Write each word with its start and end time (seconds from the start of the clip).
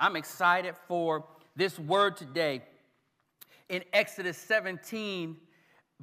I'm 0.00 0.14
excited 0.14 0.74
for 0.86 1.24
this 1.56 1.76
word 1.76 2.16
today. 2.16 2.62
In 3.68 3.82
Exodus 3.92 4.38
17, 4.38 5.36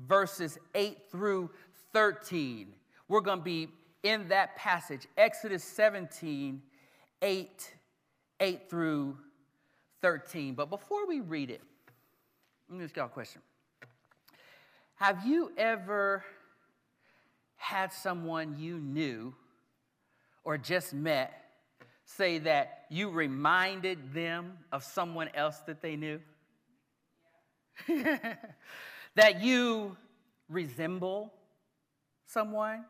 verses 0.06 0.58
8 0.76 0.98
through 1.10 1.50
13, 1.94 2.74
we're 3.08 3.22
going 3.22 3.40
to 3.40 3.44
be 3.44 3.70
in 4.04 4.28
that 4.28 4.58
passage, 4.58 5.08
Exodus 5.18 5.64
17, 5.64 6.62
8, 7.22 7.74
8 8.42 8.70
through 8.70 9.18
13. 10.02 10.56
But 10.56 10.70
before 10.70 11.08
we 11.08 11.22
read 11.22 11.50
it, 11.50 11.62
let 12.70 12.78
me 12.78 12.84
ask 12.84 12.98
y'all 12.98 13.06
a 13.06 13.10
question. 13.10 13.42
Have 14.96 15.26
you 15.26 15.54
ever 15.58 16.24
had 17.56 17.94
someone 17.94 18.58
you 18.60 18.78
knew 18.78 19.34
or 20.44 20.58
just 20.58 20.94
met 20.94 21.45
say 22.06 22.38
that 22.40 22.86
you 22.90 23.10
reminded 23.10 24.14
them 24.14 24.58
of 24.72 24.84
someone 24.84 25.30
else 25.34 25.60
that 25.68 25.82
they 25.82 25.96
knew? 25.96 26.20
that 29.16 29.42
you 29.42 29.98
resemble 30.48 31.34
someone? 32.26 32.86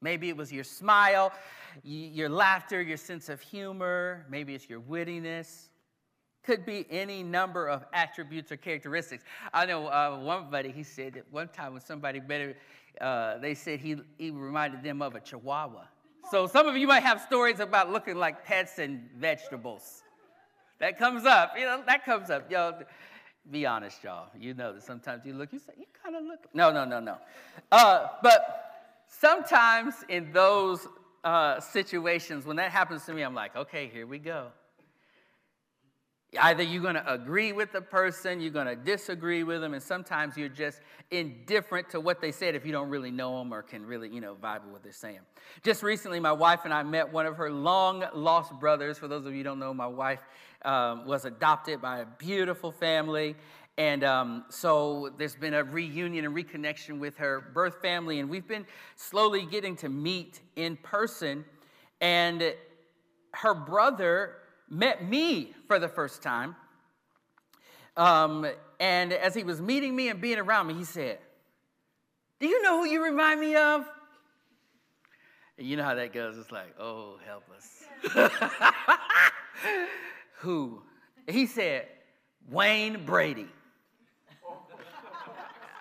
Maybe 0.00 0.28
it 0.28 0.36
was 0.36 0.52
your 0.52 0.64
smile, 0.64 1.32
your 1.82 2.28
laughter, 2.28 2.80
your 2.80 2.96
sense 2.96 3.28
of 3.28 3.40
humor, 3.40 4.24
maybe 4.30 4.54
it's 4.54 4.68
your 4.68 4.80
wittiness. 4.80 5.68
Could 6.44 6.64
be 6.64 6.86
any 6.88 7.22
number 7.22 7.68
of 7.68 7.84
attributes 7.92 8.52
or 8.52 8.56
characteristics. 8.56 9.24
I 9.52 9.66
know 9.66 9.88
uh, 9.88 10.18
one 10.18 10.50
buddy, 10.50 10.70
he 10.70 10.84
said 10.84 11.14
that 11.14 11.24
one 11.30 11.48
time 11.48 11.72
when 11.72 11.82
somebody 11.82 12.20
better, 12.20 12.56
uh, 13.00 13.38
they 13.38 13.54
said 13.54 13.80
he, 13.80 13.96
he 14.16 14.30
reminded 14.30 14.82
them 14.82 15.02
of 15.02 15.14
a 15.14 15.20
chihuahua. 15.20 15.84
So 16.30 16.46
some 16.46 16.66
of 16.66 16.76
you 16.76 16.86
might 16.86 17.02
have 17.02 17.20
stories 17.22 17.58
about 17.58 17.90
looking 17.90 18.16
like 18.16 18.44
pets 18.44 18.78
and 18.78 19.08
vegetables. 19.16 20.02
That 20.78 20.98
comes 20.98 21.24
up, 21.24 21.54
you 21.56 21.64
know, 21.64 21.82
that 21.86 22.04
comes 22.04 22.30
up. 22.30 22.50
Y'all, 22.50 22.82
be 23.50 23.64
honest, 23.64 24.04
y'all. 24.04 24.28
You 24.38 24.52
know 24.54 24.74
that 24.74 24.82
sometimes 24.82 25.24
you 25.24 25.32
look, 25.32 25.52
you 25.52 25.58
say, 25.58 25.72
you 25.78 25.86
kind 26.02 26.14
of 26.16 26.24
look. 26.24 26.40
No, 26.52 26.70
no, 26.70 26.84
no, 26.84 27.00
no. 27.00 27.16
Uh, 27.72 28.08
but 28.22 29.04
sometimes 29.06 29.94
in 30.08 30.30
those 30.32 30.86
uh, 31.24 31.60
situations, 31.60 32.44
when 32.44 32.56
that 32.56 32.70
happens 32.70 33.04
to 33.06 33.14
me, 33.14 33.22
I'm 33.22 33.34
like, 33.34 33.56
okay, 33.56 33.88
here 33.92 34.06
we 34.06 34.18
go. 34.18 34.48
Either 36.38 36.62
you're 36.62 36.82
going 36.82 36.94
to 36.94 37.12
agree 37.12 37.52
with 37.52 37.72
the 37.72 37.80
person, 37.80 38.38
you're 38.38 38.50
going 38.50 38.66
to 38.66 38.76
disagree 38.76 39.44
with 39.44 39.62
them, 39.62 39.72
and 39.72 39.82
sometimes 39.82 40.36
you're 40.36 40.48
just 40.48 40.80
indifferent 41.10 41.88
to 41.88 42.00
what 42.00 42.20
they 42.20 42.30
said 42.30 42.54
if 42.54 42.66
you 42.66 42.72
don't 42.72 42.90
really 42.90 43.10
know 43.10 43.38
them 43.38 43.52
or 43.52 43.62
can 43.62 43.86
really, 43.86 44.10
you 44.10 44.20
know, 44.20 44.34
vibe 44.34 44.62
with 44.64 44.72
what 44.72 44.82
they're 44.82 44.92
saying. 44.92 45.20
Just 45.62 45.82
recently, 45.82 46.20
my 46.20 46.32
wife 46.32 46.60
and 46.64 46.74
I 46.74 46.82
met 46.82 47.10
one 47.10 47.24
of 47.24 47.36
her 47.36 47.50
long 47.50 48.04
lost 48.12 48.52
brothers. 48.60 48.98
For 48.98 49.08
those 49.08 49.24
of 49.24 49.32
you 49.32 49.38
who 49.38 49.44
don't 49.44 49.58
know, 49.58 49.72
my 49.72 49.86
wife 49.86 50.20
um, 50.66 51.06
was 51.06 51.24
adopted 51.24 51.80
by 51.80 52.00
a 52.00 52.06
beautiful 52.18 52.72
family, 52.72 53.34
and 53.78 54.04
um, 54.04 54.44
so 54.50 55.10
there's 55.16 55.36
been 55.36 55.54
a 55.54 55.64
reunion 55.64 56.26
and 56.26 56.34
reconnection 56.34 56.98
with 56.98 57.16
her 57.16 57.40
birth 57.54 57.80
family, 57.80 58.18
and 58.18 58.28
we've 58.28 58.46
been 58.46 58.66
slowly 58.96 59.46
getting 59.46 59.76
to 59.76 59.88
meet 59.88 60.40
in 60.56 60.76
person. 60.76 61.44
And 62.00 62.54
her 63.32 63.54
brother 63.54 64.36
met 64.70 65.06
me 65.06 65.54
for 65.66 65.78
the 65.78 65.88
first 65.88 66.22
time. 66.22 66.56
Um, 67.96 68.46
and 68.78 69.12
as 69.12 69.34
he 69.34 69.42
was 69.42 69.60
meeting 69.60 69.94
me 69.96 70.08
and 70.08 70.20
being 70.20 70.38
around 70.38 70.68
me, 70.68 70.74
he 70.74 70.84
said, 70.84 71.18
Do 72.40 72.46
you 72.46 72.62
know 72.62 72.78
who 72.78 72.88
you 72.88 73.02
remind 73.02 73.40
me 73.40 73.56
of? 73.56 73.84
And 75.58 75.66
you 75.66 75.76
know 75.76 75.82
how 75.82 75.96
that 75.96 76.12
goes. 76.12 76.38
It's 76.38 76.52
like, 76.52 76.74
oh, 76.78 77.18
help 77.26 77.44
us. 77.56 77.84
who? 80.38 80.82
He 81.26 81.46
said, 81.46 81.86
Wayne 82.48 83.04
Brady. 83.04 83.48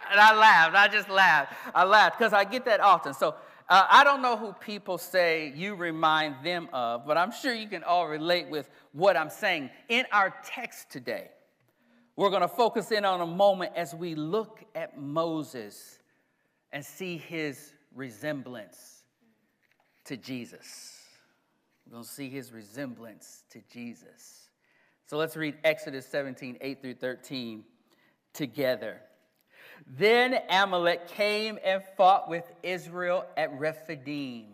And 0.09 0.19
I 0.19 0.35
laughed. 0.35 0.75
I 0.75 0.87
just 0.87 1.09
laughed. 1.09 1.53
I 1.75 1.83
laughed 1.83 2.17
because 2.17 2.33
I 2.33 2.43
get 2.43 2.65
that 2.65 2.79
often. 2.79 3.13
So 3.13 3.35
uh, 3.69 3.85
I 3.89 4.03
don't 4.03 4.21
know 4.21 4.37
who 4.37 4.53
people 4.53 4.97
say 4.97 5.51
you 5.55 5.75
remind 5.75 6.43
them 6.43 6.69
of, 6.71 7.05
but 7.05 7.17
I'm 7.17 7.31
sure 7.31 7.53
you 7.53 7.67
can 7.67 7.83
all 7.83 8.07
relate 8.07 8.49
with 8.49 8.69
what 8.93 9.17
I'm 9.17 9.29
saying. 9.29 9.69
In 9.89 10.05
our 10.11 10.33
text 10.45 10.89
today, 10.89 11.29
we're 12.15 12.29
going 12.29 12.41
to 12.41 12.47
focus 12.47 12.91
in 12.91 13.03
on 13.03 13.21
a 13.21 13.27
moment 13.27 13.73
as 13.75 13.93
we 13.93 14.15
look 14.15 14.63
at 14.73 14.97
Moses 14.97 15.99
and 16.71 16.83
see 16.83 17.17
his 17.17 17.73
resemblance 17.93 19.03
to 20.05 20.15
Jesus. 20.15 21.01
We're 21.85 21.93
going 21.93 22.03
to 22.03 22.09
see 22.09 22.29
his 22.29 22.51
resemblance 22.53 23.43
to 23.51 23.61
Jesus. 23.71 24.49
So 25.05 25.17
let's 25.17 25.35
read 25.35 25.55
Exodus 25.63 26.05
17, 26.07 26.57
8 26.61 26.81
through 26.81 26.95
13 26.95 27.63
together. 28.33 29.01
Then 29.85 30.39
Amalek 30.49 31.07
came 31.07 31.59
and 31.63 31.83
fought 31.95 32.29
with 32.29 32.51
Israel 32.63 33.25
at 33.35 33.57
Rephidim. 33.59 34.45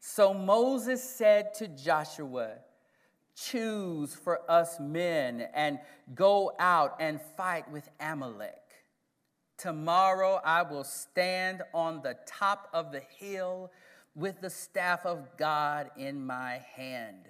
So 0.00 0.34
Moses 0.34 1.02
said 1.02 1.54
to 1.54 1.68
Joshua, 1.68 2.54
Choose 3.34 4.14
for 4.14 4.40
us 4.50 4.78
men 4.78 5.48
and 5.54 5.78
go 6.14 6.52
out 6.58 6.96
and 7.00 7.20
fight 7.36 7.70
with 7.70 7.88
Amalek. 7.98 8.58
Tomorrow 9.56 10.40
I 10.44 10.62
will 10.62 10.84
stand 10.84 11.62
on 11.72 12.02
the 12.02 12.16
top 12.26 12.68
of 12.74 12.92
the 12.92 13.02
hill 13.18 13.70
with 14.14 14.40
the 14.40 14.50
staff 14.50 15.06
of 15.06 15.36
God 15.38 15.90
in 15.96 16.26
my 16.26 16.60
hand. 16.74 17.28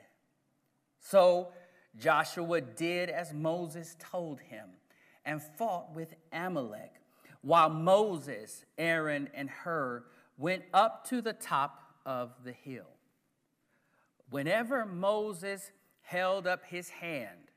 So 0.98 1.52
Joshua 1.96 2.60
did 2.60 3.10
as 3.10 3.32
Moses 3.32 3.96
told 3.98 4.40
him 4.40 4.70
and 5.24 5.42
fought 5.42 5.94
with 5.94 6.14
Amalek 6.32 7.01
while 7.42 7.68
Moses, 7.68 8.64
Aaron, 8.78 9.28
and 9.34 9.50
Hur 9.50 10.04
went 10.38 10.62
up 10.72 11.06
to 11.08 11.20
the 11.20 11.32
top 11.32 11.82
of 12.06 12.32
the 12.44 12.52
hill. 12.52 12.86
Whenever 14.30 14.86
Moses 14.86 15.70
held 16.00 16.46
up 16.46 16.64
his 16.64 16.88
hand, 16.88 17.50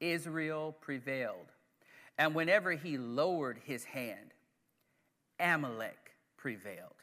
Israel 0.00 0.76
prevailed. 0.80 1.52
And 2.18 2.34
whenever 2.34 2.72
he 2.72 2.96
lowered 2.96 3.60
his 3.64 3.84
hand, 3.84 4.32
Amalek 5.38 6.14
prevailed. 6.36 6.94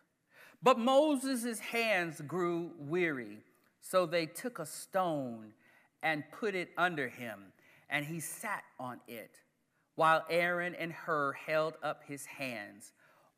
But 0.61 0.79
Moses' 0.79 1.59
hands 1.59 2.22
grew 2.22 2.72
weary, 2.79 3.40
so 3.81 4.05
they 4.05 4.25
took 4.25 4.59
a 4.59 4.66
stone 4.66 5.53
and 6.01 6.23
put 6.31 6.55
it 6.55 6.69
under 6.78 7.09
him, 7.09 7.40
and 7.90 8.05
he 8.05 8.19
sat 8.19 8.63
on 8.79 9.00
it 9.07 9.40
while 9.96 10.26
Aaron 10.30 10.76
and 10.76 10.92
Hur 10.92 11.34
held 11.34 11.76
up 11.84 12.04
his 12.08 12.26
hands, 12.26 12.92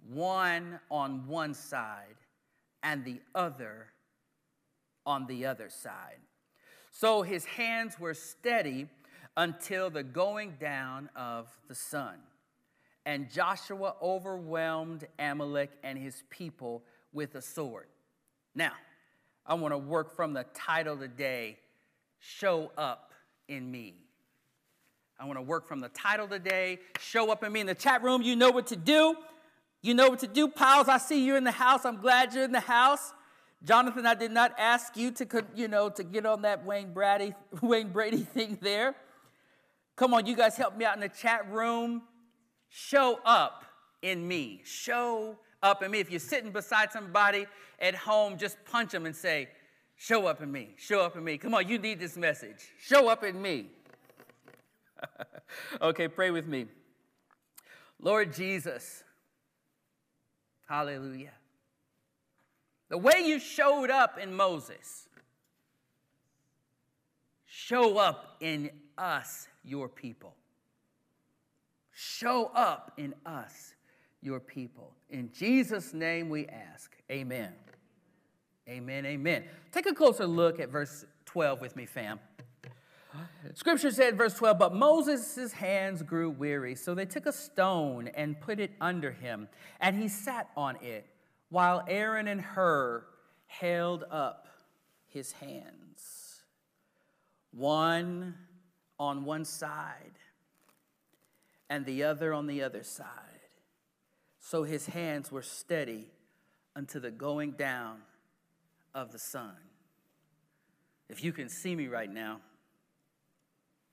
one 0.07 0.79
on 0.89 1.27
one 1.27 1.53
side 1.53 2.15
and 2.83 3.03
the 3.03 3.19
other 3.33 3.87
on 5.05 5.27
the 5.27 5.45
other 5.45 5.69
side. 5.69 6.19
So 6.91 7.21
his 7.21 7.45
hands 7.45 7.99
were 7.99 8.13
steady 8.13 8.87
until 9.37 9.89
the 9.89 10.03
going 10.03 10.55
down 10.59 11.09
of 11.15 11.47
the 11.67 11.75
sun. 11.75 12.15
And 13.05 13.29
Joshua 13.29 13.95
overwhelmed 14.01 15.05
Amalek 15.19 15.71
and 15.83 15.97
his 15.97 16.23
people 16.29 16.83
with 17.13 17.35
a 17.35 17.41
sword. 17.41 17.87
Now, 18.55 18.71
I 19.45 19.53
want 19.55 19.73
to 19.73 19.77
work 19.77 20.15
from 20.15 20.33
the 20.33 20.45
title 20.55 20.97
today 20.97 21.59
Show 22.19 22.71
Up 22.77 23.11
in 23.47 23.69
Me. 23.69 24.04
I 25.17 25.25
want 25.25 25.37
to 25.37 25.41
work 25.41 25.67
from 25.67 25.79
the 25.79 25.89
title 25.89 26.27
today. 26.27 26.79
Show 26.99 27.31
up 27.31 27.43
in 27.43 27.51
me 27.53 27.61
in 27.61 27.67
the 27.67 27.75
chat 27.75 28.03
room. 28.03 28.21
You 28.21 28.35
know 28.35 28.51
what 28.51 28.67
to 28.67 28.75
do. 28.75 29.15
You 29.81 29.93
know 29.93 30.09
what 30.09 30.19
to 30.19 30.27
do. 30.27 30.47
Pals, 30.47 30.87
I 30.89 30.97
see 30.97 31.25
you 31.25 31.35
in 31.35 31.43
the 31.43 31.51
house. 31.51 31.85
I'm 31.85 32.01
glad 32.01 32.33
you're 32.33 32.43
in 32.43 32.51
the 32.51 32.59
house. 32.59 33.13
Jonathan, 33.63 34.05
I 34.05 34.13
did 34.13 34.31
not 34.31 34.53
ask 34.57 34.97
you 34.97 35.11
to, 35.11 35.45
you 35.55 35.67
know, 35.67 35.89
to 35.89 36.03
get 36.03 36.25
on 36.25 36.41
that 36.41 36.65
Wayne 36.65 36.93
Brady, 36.93 37.33
Wayne 37.61 37.89
Brady 37.89 38.17
thing 38.17 38.57
there. 38.61 38.95
Come 39.95 40.13
on, 40.13 40.25
you 40.25 40.35
guys 40.35 40.57
help 40.57 40.75
me 40.75 40.83
out 40.83 40.95
in 40.95 41.01
the 41.01 41.09
chat 41.09 41.49
room. 41.49 42.01
Show 42.67 43.19
up 43.25 43.63
in 44.01 44.27
me. 44.27 44.61
Show 44.65 45.37
up 45.63 45.81
in 45.81 45.91
me. 45.91 45.99
If 45.99 46.11
you're 46.11 46.19
sitting 46.19 46.51
beside 46.51 46.91
somebody 46.91 47.47
at 47.79 47.95
home, 47.95 48.37
just 48.37 48.57
punch 48.65 48.91
them 48.91 49.05
and 49.05 49.15
say, 49.15 49.47
Show 49.97 50.27
up 50.27 50.41
in 50.41 50.51
me. 50.51 50.75
Show 50.77 51.01
up 51.01 51.15
in 51.15 51.23
me. 51.23 51.37
Come 51.37 51.53
on, 51.53 51.69
you 51.69 51.79
need 51.79 51.99
this 51.99 52.17
message. 52.17 52.57
Show 52.79 53.07
up 53.07 53.23
in 53.23 53.41
me. 53.41 53.67
okay, 55.81 56.07
pray 56.07 56.31
with 56.31 56.47
me. 56.47 56.65
Lord 57.99 58.33
Jesus, 58.33 59.03
hallelujah. 60.67 61.33
The 62.89 62.97
way 62.97 63.23
you 63.25 63.39
showed 63.39 63.89
up 63.89 64.19
in 64.19 64.33
Moses, 64.33 65.07
show 67.45 67.97
up 67.97 68.37
in 68.41 68.69
us, 68.97 69.47
your 69.63 69.89
people. 69.89 70.35
Show 71.91 72.51
up 72.53 72.91
in 72.97 73.15
us, 73.25 73.73
your 74.21 74.39
people. 74.39 74.93
In 75.09 75.31
Jesus' 75.31 75.93
name 75.93 76.29
we 76.29 76.45
ask. 76.47 76.95
Amen. 77.09 77.53
Amen. 78.67 79.05
Amen. 79.05 79.43
Take 79.71 79.85
a 79.85 79.93
closer 79.93 80.25
look 80.25 80.59
at 80.59 80.69
verse 80.69 81.05
12 81.25 81.61
with 81.61 81.75
me, 81.75 81.85
fam. 81.85 82.19
Scripture 83.53 83.91
said, 83.91 84.17
verse 84.17 84.33
12, 84.33 84.57
but 84.57 84.73
Moses' 84.73 85.53
hands 85.53 86.01
grew 86.01 86.29
weary, 86.29 86.75
so 86.75 86.93
they 86.95 87.05
took 87.05 87.25
a 87.25 87.31
stone 87.31 88.09
and 88.09 88.39
put 88.39 88.59
it 88.59 88.71
under 88.81 89.11
him, 89.11 89.47
and 89.79 89.95
he 89.95 90.07
sat 90.07 90.49
on 90.57 90.77
it, 90.81 91.05
while 91.49 91.83
Aaron 91.87 92.27
and 92.27 92.41
Hur 92.41 93.05
held 93.47 94.03
up 94.09 94.47
his 95.07 95.31
hands, 95.33 96.41
one 97.51 98.35
on 98.99 99.23
one 99.23 99.45
side 99.45 100.19
and 101.69 101.85
the 101.85 102.03
other 102.03 102.33
on 102.33 102.47
the 102.47 102.61
other 102.61 102.83
side. 102.83 103.07
So 104.39 104.63
his 104.63 104.87
hands 104.87 105.31
were 105.31 105.41
steady 105.41 106.11
unto 106.75 106.99
the 106.99 107.11
going 107.11 107.51
down 107.51 107.97
of 108.93 109.11
the 109.11 109.19
sun. 109.19 109.55
If 111.09 111.23
you 111.23 111.31
can 111.31 111.49
see 111.49 111.75
me 111.75 111.87
right 111.87 112.11
now, 112.11 112.41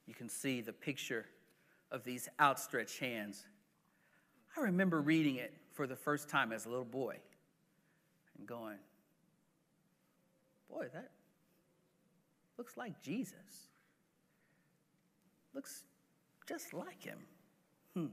you 0.06 0.14
can 0.14 0.28
see 0.28 0.60
the 0.60 0.72
picture 0.72 1.26
of 1.90 2.04
these 2.04 2.28
outstretched 2.40 2.98
hands. 2.98 3.44
I 4.56 4.60
remember 4.60 5.00
reading 5.00 5.36
it 5.36 5.54
for 5.72 5.86
the 5.86 5.96
first 5.96 6.28
time 6.28 6.52
as 6.52 6.66
a 6.66 6.68
little 6.68 6.84
boy 6.84 7.16
and 8.38 8.46
going, 8.46 8.78
Boy, 10.70 10.86
that 10.94 11.10
looks 12.56 12.76
like 12.76 13.00
Jesus. 13.02 13.68
Looks 15.54 15.84
just 16.48 16.72
like 16.72 17.02
him. 17.02 17.18
Hmm. 17.94 18.06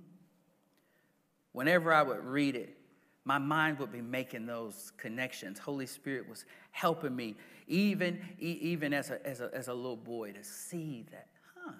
Whenever 1.53 1.94
I 1.94 2.03
would 2.03 2.24
read 2.24 2.56
it, 2.56 2.75
my 3.24 3.38
mind 3.38 3.80
would 3.80 3.92
be 3.92 4.01
making 4.01 4.45
those 4.45 4.92
connections. 4.97 5.59
Holy 5.59 5.85
Spirit 5.85 6.27
was 6.27 6.45
helping 6.71 7.15
me, 7.15 7.35
even, 7.68 8.19
even 8.39 8.94
as, 8.94 9.09
a, 9.09 9.25
as, 9.25 9.42
a, 9.42 9.50
as 9.53 9.68
a 9.68 9.74
little 9.74 9.95
boy, 9.95 10.31
to 10.31 10.44
see 10.44 11.06
that, 11.12 11.27
huh, 11.56 11.74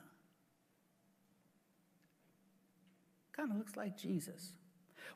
kind 3.40 3.52
of 3.52 3.58
looks 3.58 3.78
like 3.78 3.98
Jesus. 3.98 4.54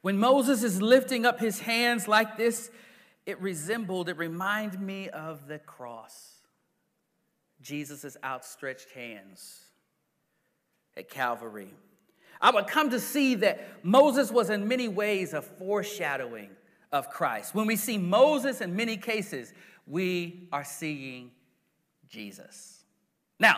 When 0.02 0.18
Moses 0.18 0.64
is 0.64 0.82
lifting 0.82 1.26
up 1.26 1.40
his 1.40 1.60
hands 1.60 2.08
like 2.08 2.38
this, 2.38 2.72
it 3.26 3.40
resembled, 3.42 4.08
it 4.08 4.18
reminded 4.18 4.80
me 4.80 5.10
of 5.10 5.48
the 5.48 5.60
cross. 5.60 6.36
Jesus' 7.62 8.16
outstretched 8.24 8.90
hands 8.92 9.60
at 10.96 11.10
Calvary. 11.10 11.74
I 12.42 12.52
would 12.52 12.68
come 12.68 12.90
to 12.92 13.00
see 13.00 13.36
that 13.36 13.84
Moses 13.84 14.32
was 14.32 14.50
in 14.50 14.68
many 14.68 14.88
ways 14.88 15.34
a 15.34 15.42
foreshadowing 15.42 16.50
of 16.92 17.10
Christ. 17.10 17.54
When 17.54 17.68
we 17.68 17.76
see 17.76 17.98
Moses 17.98 18.62
in 18.62 18.76
many 18.76 18.98
cases, 18.98 19.54
we 19.86 20.48
are 20.52 20.66
seeing 20.66 21.32
Jesus. 22.10 22.84
Now, 23.40 23.56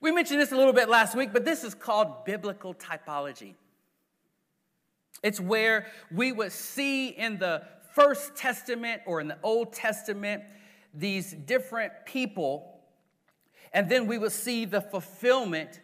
we 0.00 0.10
mentioned 0.10 0.40
this 0.40 0.52
a 0.52 0.56
little 0.56 0.72
bit 0.72 0.88
last 0.88 1.14
week, 1.14 1.32
but 1.32 1.44
this 1.44 1.62
is 1.62 1.74
called 1.74 2.24
biblical 2.24 2.74
typology. 2.74 3.54
It's 5.22 5.38
where 5.38 5.86
we 6.10 6.32
would 6.32 6.52
see 6.52 7.08
in 7.08 7.38
the 7.38 7.62
First 7.94 8.34
Testament 8.34 9.02
or 9.06 9.20
in 9.20 9.28
the 9.28 9.38
Old 9.42 9.72
Testament 9.72 10.44
these 10.94 11.32
different 11.32 11.92
people, 12.06 12.80
and 13.72 13.90
then 13.90 14.06
we 14.06 14.16
would 14.16 14.32
see 14.32 14.64
the 14.64 14.80
fulfillment 14.80 15.80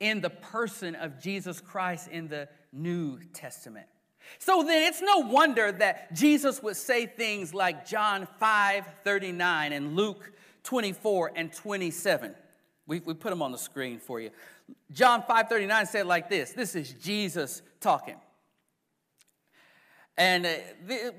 in 0.00 0.20
the 0.20 0.30
person 0.30 0.94
of 0.94 1.20
Jesus 1.20 1.60
Christ 1.60 2.08
in 2.08 2.28
the 2.28 2.48
New 2.72 3.20
Testament. 3.34 3.86
So 4.38 4.62
then 4.62 4.84
it's 4.84 5.02
no 5.02 5.18
wonder 5.18 5.72
that 5.72 6.14
Jesus 6.14 6.62
would 6.62 6.76
say 6.76 7.06
things 7.06 7.52
like 7.52 7.86
John 7.86 8.26
5 8.38 8.84
39 9.04 9.72
and 9.72 9.96
Luke 9.96 10.32
24 10.62 11.32
and 11.36 11.52
27. 11.52 12.34
We, 12.90 12.98
we 12.98 13.14
put 13.14 13.30
them 13.30 13.40
on 13.40 13.52
the 13.52 13.58
screen 13.58 14.00
for 14.00 14.18
you. 14.18 14.30
John 14.90 15.22
5 15.22 15.48
39 15.48 15.86
said 15.86 16.06
like 16.06 16.28
this 16.28 16.50
this 16.50 16.74
is 16.74 16.92
Jesus 16.92 17.62
talking. 17.80 18.16
And 20.18 20.44
uh, 20.44 20.50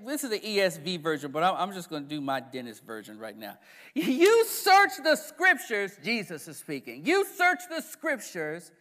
this 0.06 0.26
is 0.26 0.30
the 0.30 0.40
ESV 0.40 1.02
version, 1.02 1.32
but 1.32 1.44
I'm 1.44 1.72
just 1.72 1.90
going 1.90 2.04
to 2.04 2.10
do 2.10 2.20
my 2.20 2.42
Dennis 2.42 2.82
version 2.82 3.18
right 3.18 3.38
now. 3.38 3.58
You 3.96 4.46
search 4.46 4.92
the 5.02 5.16
scriptures, 5.16 5.98
Jesus 6.04 6.46
is 6.50 6.58
speaking. 6.58 7.06
You 7.06 7.26
search 7.38 7.62
the 7.70 7.82
scriptures 7.82 8.74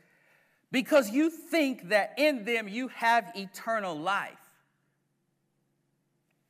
because 0.73 1.11
you 1.11 1.31
think 1.31 1.91
that 1.91 2.15
in 2.19 2.45
them 2.45 2.67
you 2.67 2.89
have 2.89 3.31
eternal 3.37 3.97
life. 3.97 4.37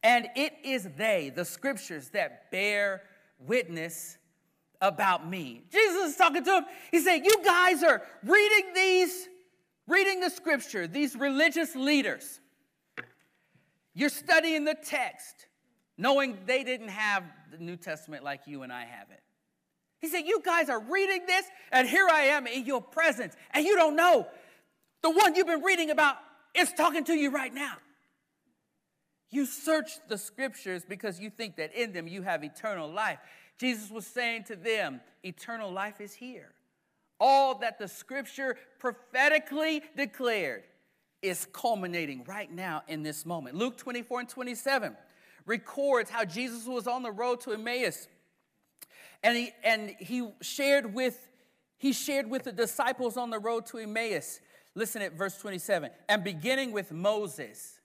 And 0.02 0.26
it 0.34 0.54
is 0.64 0.88
they, 0.96 1.31
the 1.36 1.44
scriptures, 1.44 2.08
that 2.10 2.50
bear 2.50 3.02
witness 3.38 4.16
about 4.81 5.29
me. 5.29 5.62
Jesus 5.71 6.11
is 6.11 6.17
talking 6.17 6.44
to 6.44 6.56
him. 6.59 6.65
He 6.91 7.00
said, 7.00 7.19
You 7.25 7.37
guys 7.44 7.82
are 7.82 8.03
reading 8.25 8.73
these, 8.75 9.29
reading 9.87 10.21
the 10.21 10.31
scripture, 10.31 10.87
these 10.87 11.15
religious 11.17 11.75
leaders. 11.75 12.41
You're 13.94 14.09
studying 14.09 14.65
the 14.65 14.75
text, 14.75 15.47
knowing 15.99 16.38
they 16.47 16.65
didn't 16.65 16.88
have 16.88 17.25
the 17.50 17.59
New 17.59 17.77
Testament 17.77 18.25
like 18.25 18.47
you 18.47 18.62
and 18.62 18.73
I 18.73 18.85
have 18.85 19.11
it. 19.11 19.21
He 20.00 20.09
said, 20.09 20.21
You 20.21 20.41
guys 20.44 20.69
are 20.69 20.81
reading 20.81 21.27
this, 21.27 21.44
and 21.73 21.88
here 21.88 22.09
I 22.11 22.23
am 22.23 22.47
in 22.47 22.65
your 22.65 22.81
presence, 22.81 23.35
and 23.53 23.65
you 23.65 23.77
don't 23.77 23.97
know. 23.97 24.27
The 25.03 25.11
one 25.11 25.35
you've 25.35 25.47
been 25.47 25.62
reading 25.62 25.91
about 25.91 26.17
is 26.55 26.73
talking 26.73 27.05
to 27.05 27.15
you 27.15 27.31
right 27.31 27.53
now. 27.53 27.75
You 29.31 29.47
search 29.47 29.93
the 30.09 30.19
scriptures 30.19 30.85
because 30.88 31.21
you 31.21 31.31
think 31.31 31.56
that 31.56 31.75
in 31.75 31.93
them 31.93 32.09
you 32.09 32.23
have 32.23 32.43
eternal 32.43 32.91
life. 32.91 33.19
Jesus 33.60 33.90
was 33.90 34.06
saying 34.06 34.44
to 34.44 34.56
them, 34.56 35.00
Eternal 35.22 35.70
life 35.70 36.00
is 36.00 36.14
here. 36.14 36.52
All 37.20 37.56
that 37.58 37.78
the 37.78 37.86
scripture 37.86 38.56
prophetically 38.78 39.82
declared 39.94 40.64
is 41.20 41.46
culminating 41.52 42.24
right 42.24 42.50
now 42.50 42.82
in 42.88 43.02
this 43.02 43.26
moment. 43.26 43.54
Luke 43.54 43.76
24 43.76 44.20
and 44.20 44.28
27 44.28 44.96
records 45.44 46.08
how 46.08 46.24
Jesus 46.24 46.66
was 46.66 46.86
on 46.86 47.02
the 47.02 47.10
road 47.10 47.42
to 47.42 47.52
Emmaus 47.52 48.08
and 49.22 49.36
he, 49.36 49.50
and 49.62 49.94
he 49.98 50.28
shared 50.40 50.94
with 50.94 51.26
he 51.76 51.94
shared 51.94 52.28
with 52.28 52.42
the 52.42 52.52
disciples 52.52 53.16
on 53.16 53.30
the 53.30 53.38
road 53.38 53.64
to 53.66 53.78
Emmaus. 53.78 54.40
Listen 54.74 55.00
at 55.00 55.14
verse 55.14 55.38
27. 55.38 55.90
And 56.10 56.22
beginning 56.22 56.72
with 56.72 56.92
Moses 56.92 57.80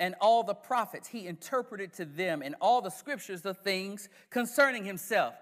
and 0.00 0.16
all 0.20 0.42
the 0.42 0.54
prophets, 0.54 1.06
he 1.06 1.26
interpreted 1.28 1.92
to 1.94 2.04
them 2.04 2.42
in 2.42 2.54
all 2.54 2.80
the 2.80 2.90
scriptures 2.90 3.42
the 3.42 3.54
things 3.54 4.08
concerning 4.30 4.84
himself. 4.84 5.34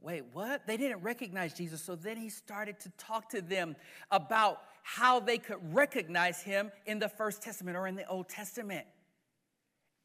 Wait, 0.00 0.22
what? 0.32 0.66
They 0.66 0.76
didn't 0.76 1.00
recognize 1.00 1.54
Jesus. 1.54 1.82
So 1.82 1.96
then 1.96 2.18
he 2.18 2.28
started 2.28 2.78
to 2.80 2.90
talk 2.98 3.30
to 3.30 3.40
them 3.40 3.74
about 4.10 4.60
how 4.82 5.18
they 5.18 5.38
could 5.38 5.74
recognize 5.74 6.42
him 6.42 6.70
in 6.84 6.98
the 6.98 7.08
First 7.08 7.42
Testament 7.42 7.76
or 7.76 7.86
in 7.86 7.94
the 7.94 8.06
Old 8.06 8.28
Testament. 8.28 8.86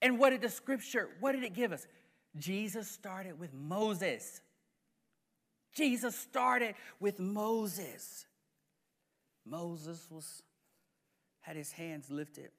And 0.01 0.17
what 0.17 0.29
did 0.29 0.41
the 0.41 0.49
scripture, 0.49 1.09
what 1.19 1.33
did 1.33 1.43
it 1.43 1.53
give 1.53 1.73
us? 1.73 1.85
Jesus 2.37 2.89
started 2.89 3.37
with 3.37 3.53
Moses. 3.53 4.39
Jesus 5.75 6.15
started 6.15 6.75
with 7.01 7.19
Moses. 7.19 8.25
Moses 9.45 10.07
was 10.09 10.41
had 11.41 11.55
his 11.55 11.71
hands 11.71 12.09
lifted, 12.11 12.51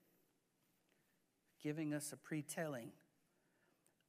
giving 1.63 1.93
us 1.93 2.13
a 2.13 2.17
pre-telling 2.17 2.91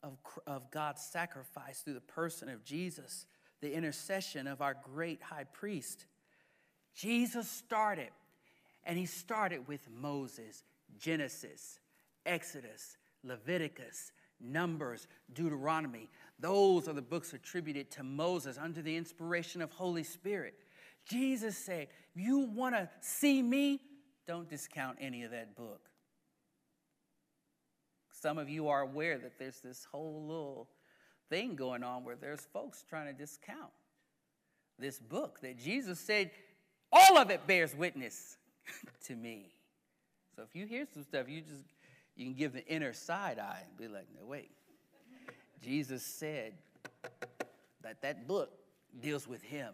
of, 0.03 0.17
of 0.47 0.71
God's 0.71 1.01
sacrifice 1.01 1.79
through 1.79 1.93
the 1.93 2.01
person 2.01 2.49
of 2.49 2.63
Jesus, 2.63 3.25
the 3.61 3.73
intercession 3.73 4.47
of 4.47 4.61
our 4.61 4.75
great 4.93 5.21
high 5.21 5.43
priest. 5.43 6.05
Jesus 6.95 7.49
started, 7.49 8.09
and 8.83 8.97
he 8.97 9.05
started 9.05 9.67
with 9.67 9.87
Moses, 9.89 10.63
Genesis, 10.97 11.79
Exodus, 12.25 12.97
Leviticus, 13.23 14.11
Numbers, 14.39 15.07
Deuteronomy. 15.33 16.09
Those 16.39 16.87
are 16.87 16.93
the 16.93 17.01
books 17.01 17.33
attributed 17.33 17.91
to 17.91 18.03
Moses 18.03 18.57
under 18.57 18.81
the 18.81 18.95
inspiration 18.95 19.61
of 19.61 19.71
Holy 19.71 20.03
Spirit. 20.03 20.55
Jesus 21.05 21.57
said, 21.57 21.87
You 22.15 22.39
want 22.39 22.75
to 22.75 22.89
see 23.01 23.41
me? 23.41 23.81
Don't 24.27 24.49
discount 24.49 24.97
any 24.99 25.23
of 25.23 25.31
that 25.31 25.55
book. 25.55 25.90
Some 28.21 28.37
of 28.37 28.49
you 28.49 28.67
are 28.67 28.81
aware 28.81 29.17
that 29.17 29.39
there's 29.39 29.61
this 29.61 29.87
whole 29.91 30.23
little 30.27 30.67
thing 31.29 31.55
going 31.55 31.83
on 31.83 32.03
where 32.03 32.15
there's 32.15 32.41
folks 32.53 32.83
trying 32.87 33.07
to 33.07 33.13
discount 33.13 33.71
this 34.77 34.99
book 34.99 35.39
that 35.41 35.57
Jesus 35.57 35.99
said, 35.99 36.29
all 36.91 37.17
of 37.17 37.31
it 37.31 37.47
bears 37.47 37.75
witness 37.75 38.37
to 39.05 39.15
me. 39.15 39.53
So 40.35 40.43
if 40.43 40.55
you 40.55 40.65
hear 40.65 40.85
some 40.93 41.03
stuff, 41.03 41.27
you 41.29 41.41
just 41.41 41.63
you 42.15 42.25
can 42.25 42.33
give 42.33 42.53
the 42.53 42.65
inner 42.67 42.93
side 42.93 43.39
eye 43.39 43.63
and 43.67 43.77
be 43.77 43.87
like, 43.87 44.07
no, 44.19 44.27
wait. 44.27 44.51
Jesus 45.63 46.03
said 46.03 46.53
that 47.81 48.01
that 48.01 48.27
book 48.27 48.51
deals 48.99 49.27
with 49.27 49.41
him 49.41 49.73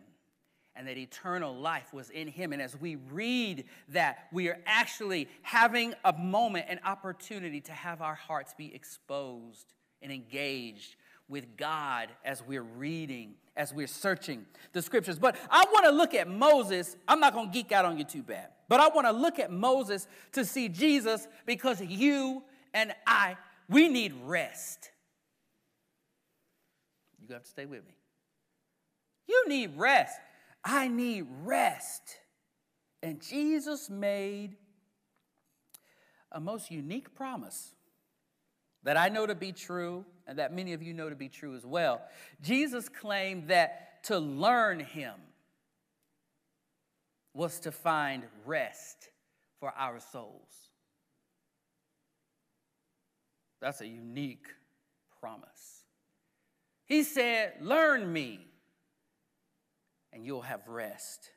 and 0.78 0.88
that 0.88 0.98
eternal 0.98 1.56
life 1.56 1.94
was 1.94 2.10
in 2.10 2.28
him. 2.28 2.54
And 2.54 2.62
as 2.62 2.80
we 2.80 2.96
read 3.12 3.66
that, 3.90 4.28
we 4.32 4.50
are 4.50 4.60
actually 4.66 5.28
having 5.42 5.94
a 6.06 6.14
moment, 6.14 6.66
an 6.70 6.80
opportunity 6.86 7.62
to 7.62 7.72
have 7.72 8.02
our 8.02 8.16
hearts 8.16 8.54
be 8.54 8.74
exposed 8.74 9.74
and 10.02 10.12
engaged 10.12 10.96
with 11.28 11.58
God 11.58 12.10
as 12.24 12.44
we're 12.46 12.64
reading, 12.64 13.34
as 13.56 13.74
we're 13.74 13.88
searching 13.88 14.46
the 14.74 14.82
scriptures. 14.82 15.20
But 15.20 15.36
I 15.50 15.66
want 15.72 15.86
to 15.86 15.92
look 15.92 16.14
at 16.14 16.28
Moses. 16.28 16.96
I'm 17.08 17.20
not 17.20 17.34
going 17.34 17.48
to 17.48 17.54
geek 17.54 17.72
out 17.72 17.86
on 17.86 17.98
you 17.98 18.04
too 18.04 18.24
bad, 18.24 18.50
but 18.70 18.80
I 18.80 18.88
want 18.88 19.08
to 19.08 19.12
look 19.12 19.40
at 19.40 19.52
Moses 19.52 20.08
to 20.34 20.46
see 20.46 20.70
Jesus 20.70 21.28
because 21.46 21.82
you 21.82 22.44
and 22.74 22.94
I, 23.06 23.36
we 23.68 23.90
need 23.90 24.14
rest. 24.24 24.92
You 27.28 27.34
have 27.34 27.44
to 27.44 27.50
stay 27.50 27.66
with 27.66 27.86
me. 27.86 27.94
You 29.28 29.50
need 29.50 29.74
rest. 29.76 30.18
I 30.68 30.90
need 30.90 31.26
rest. 31.46 32.18
And 33.02 33.22
Jesus 33.22 33.90
made 33.90 34.58
a 36.30 36.42
most 36.42 36.70
unique 36.70 37.16
promise 37.16 37.74
that 38.84 38.98
I 38.98 39.08
know 39.08 39.26
to 39.26 39.34
be 39.34 39.54
true 39.54 40.04
and 40.28 40.40
that 40.40 40.54
many 40.54 40.74
of 40.74 40.84
you 40.84 40.94
know 40.94 41.10
to 41.10 41.16
be 41.16 41.30
true 41.30 41.56
as 41.56 41.66
well. 41.66 42.02
Jesus 42.42 42.90
claimed 42.90 43.48
that 43.48 44.04
to 44.06 44.20
learn 44.20 44.82
him 44.82 45.14
was 47.34 47.62
to 47.62 47.72
find 47.72 48.24
rest 48.46 49.10
for 49.62 49.74
our 49.78 50.02
souls. 50.02 50.70
That's 53.62 53.80
a 53.80 53.88
unique 53.88 54.48
promise. 55.22 55.84
He 56.86 57.04
said, 57.04 57.54
Learn 57.62 58.12
me, 58.12 58.47
and 60.14 60.26
you'll 60.26 60.42
have 60.42 60.68
rest 60.68 61.32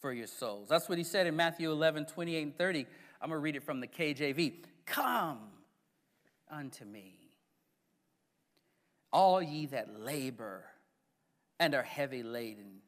for 0.00 0.12
your 0.12 0.26
souls. 0.26 0.68
That's 0.68 0.88
what 0.88 0.98
he 0.98 1.04
said 1.04 1.26
in 1.26 1.36
Matthew 1.36 1.70
11, 1.70 2.06
28 2.06 2.42
and 2.42 2.56
30. 2.56 2.86
I'm 3.20 3.28
going 3.30 3.38
to 3.38 3.42
read 3.42 3.56
it 3.56 3.64
from 3.64 3.80
the 3.80 3.88
KJV. 3.88 4.64
Come 4.86 5.38
unto 6.50 6.84
me 6.84 7.14
all 9.12 9.42
ye 9.42 9.66
that 9.66 10.00
labor 10.00 10.64
and 11.58 11.74
are 11.74 11.82
heavy 11.82 12.22
laden, 12.22 12.80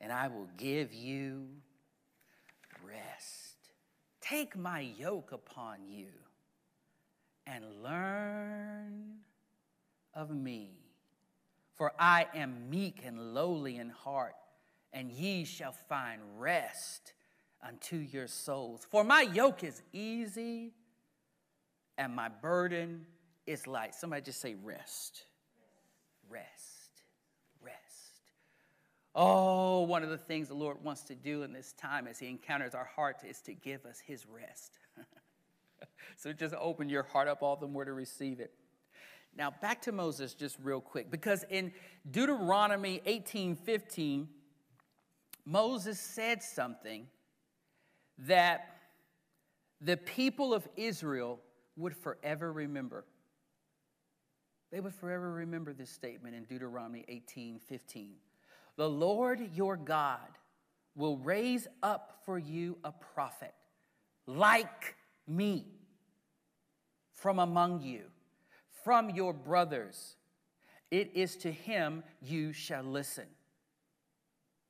and 0.00 0.12
I 0.12 0.28
will 0.28 0.48
give 0.56 0.92
you 0.92 1.46
rest. 2.84 3.56
Take 4.20 4.56
my 4.56 4.80
yoke 4.80 5.32
upon 5.32 5.86
you 5.88 6.08
and 7.46 7.64
learn 7.82 9.18
of 10.14 10.30
me, 10.30 10.70
for 11.76 11.92
I 11.98 12.26
am 12.34 12.70
meek 12.70 13.02
and 13.04 13.34
lowly 13.34 13.76
in 13.76 13.90
heart, 13.90 14.34
and 14.92 15.10
ye 15.10 15.44
shall 15.44 15.72
find 15.72 16.20
rest 16.38 17.12
unto 17.66 17.96
your 17.96 18.26
souls. 18.26 18.86
For 18.90 19.04
my 19.04 19.22
yoke 19.22 19.62
is 19.64 19.82
easy 19.92 20.72
and 21.98 22.14
my 22.14 22.28
burden 22.28 23.06
is 23.46 23.66
light. 23.66 23.94
Somebody 23.94 24.22
just 24.22 24.40
say 24.40 24.54
rest. 24.62 25.24
Rest. 26.28 27.02
Rest. 27.62 27.76
Oh, 29.14 29.82
one 29.82 30.02
of 30.02 30.10
the 30.10 30.18
things 30.18 30.48
the 30.48 30.54
Lord 30.54 30.82
wants 30.82 31.02
to 31.04 31.14
do 31.14 31.42
in 31.42 31.52
this 31.52 31.72
time 31.72 32.06
as 32.06 32.18
He 32.18 32.28
encounters 32.28 32.74
our 32.74 32.84
heart 32.84 33.18
is 33.28 33.40
to 33.42 33.54
give 33.54 33.84
us 33.86 34.00
His 34.00 34.26
rest. 34.26 34.78
so 36.16 36.32
just 36.32 36.54
open 36.54 36.88
your 36.88 37.04
heart 37.04 37.28
up 37.28 37.42
all 37.42 37.56
the 37.56 37.66
more 37.66 37.84
to 37.84 37.92
receive 37.92 38.40
it. 38.40 38.52
Now, 39.36 39.50
back 39.50 39.82
to 39.82 39.92
Moses 39.92 40.34
just 40.34 40.56
real 40.62 40.80
quick, 40.80 41.10
because 41.10 41.44
in 41.50 41.72
Deuteronomy 42.10 43.02
18:15 43.04 44.28
Moses 45.44 46.00
said 46.00 46.42
something 46.42 47.06
that 48.18 48.80
the 49.80 49.96
people 49.96 50.54
of 50.54 50.66
Israel 50.76 51.40
would 51.76 51.94
forever 51.94 52.52
remember. 52.52 53.04
They 54.72 54.80
would 54.80 54.94
forever 54.94 55.30
remember 55.30 55.72
this 55.72 55.90
statement 55.90 56.34
in 56.34 56.44
Deuteronomy 56.44 57.04
18:15. 57.08 58.16
The 58.76 58.88
Lord 58.88 59.40
your 59.54 59.76
God 59.76 60.38
will 60.94 61.18
raise 61.18 61.68
up 61.82 62.22
for 62.24 62.38
you 62.38 62.78
a 62.82 62.90
prophet 62.90 63.54
like 64.26 64.96
me 65.26 65.66
from 67.12 67.38
among 67.38 67.82
you, 67.82 68.10
from 68.86 69.10
your 69.10 69.32
brothers. 69.32 70.14
It 70.92 71.10
is 71.14 71.34
to 71.38 71.50
him 71.50 72.04
you 72.22 72.52
shall 72.52 72.84
listen. 72.84 73.26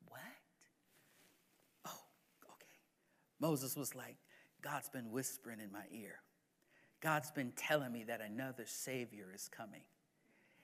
What? 0.08 0.20
Oh, 1.85 2.00
okay. 2.54 2.78
Moses 3.38 3.76
was 3.76 3.94
like, 3.94 4.16
God's 4.62 4.88
been 4.88 5.11
whispering 5.11 5.61
in 5.61 5.70
my 5.70 5.85
ear. 5.92 6.14
God's 7.02 7.30
been 7.30 7.52
telling 7.56 7.92
me 7.92 8.04
that 8.04 8.23
another 8.23 8.64
Savior 8.64 9.26
is 9.35 9.50
coming. 9.54 9.82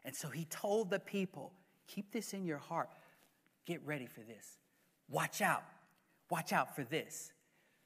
And 0.03 0.17
so 0.17 0.31
he 0.31 0.47
told 0.47 0.89
the 0.89 0.99
people, 0.99 1.53
keep 1.87 2.11
this 2.11 2.33
in 2.33 2.47
your 2.47 2.57
heart. 2.57 2.89
Get 3.67 3.85
ready 3.85 4.07
for 4.07 4.21
this. 4.21 4.61
Watch 5.11 5.43
out. 5.43 5.65
Watch 6.31 6.55
out 6.55 6.75
for 6.75 6.85
this. 6.85 7.33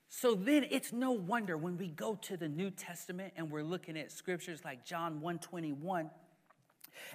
So 0.08 0.34
then 0.34 0.66
it's 0.70 0.92
no 0.92 1.10
wonder 1.10 1.56
when 1.56 1.76
we 1.76 1.88
go 1.88 2.14
to 2.22 2.36
the 2.36 2.48
New 2.48 2.70
Testament 2.70 3.34
and 3.36 3.50
we're 3.50 3.62
looking 3.62 3.98
at 3.98 4.12
scriptures 4.12 4.60
like 4.64 4.84
John 4.84 5.20
121 5.20 6.10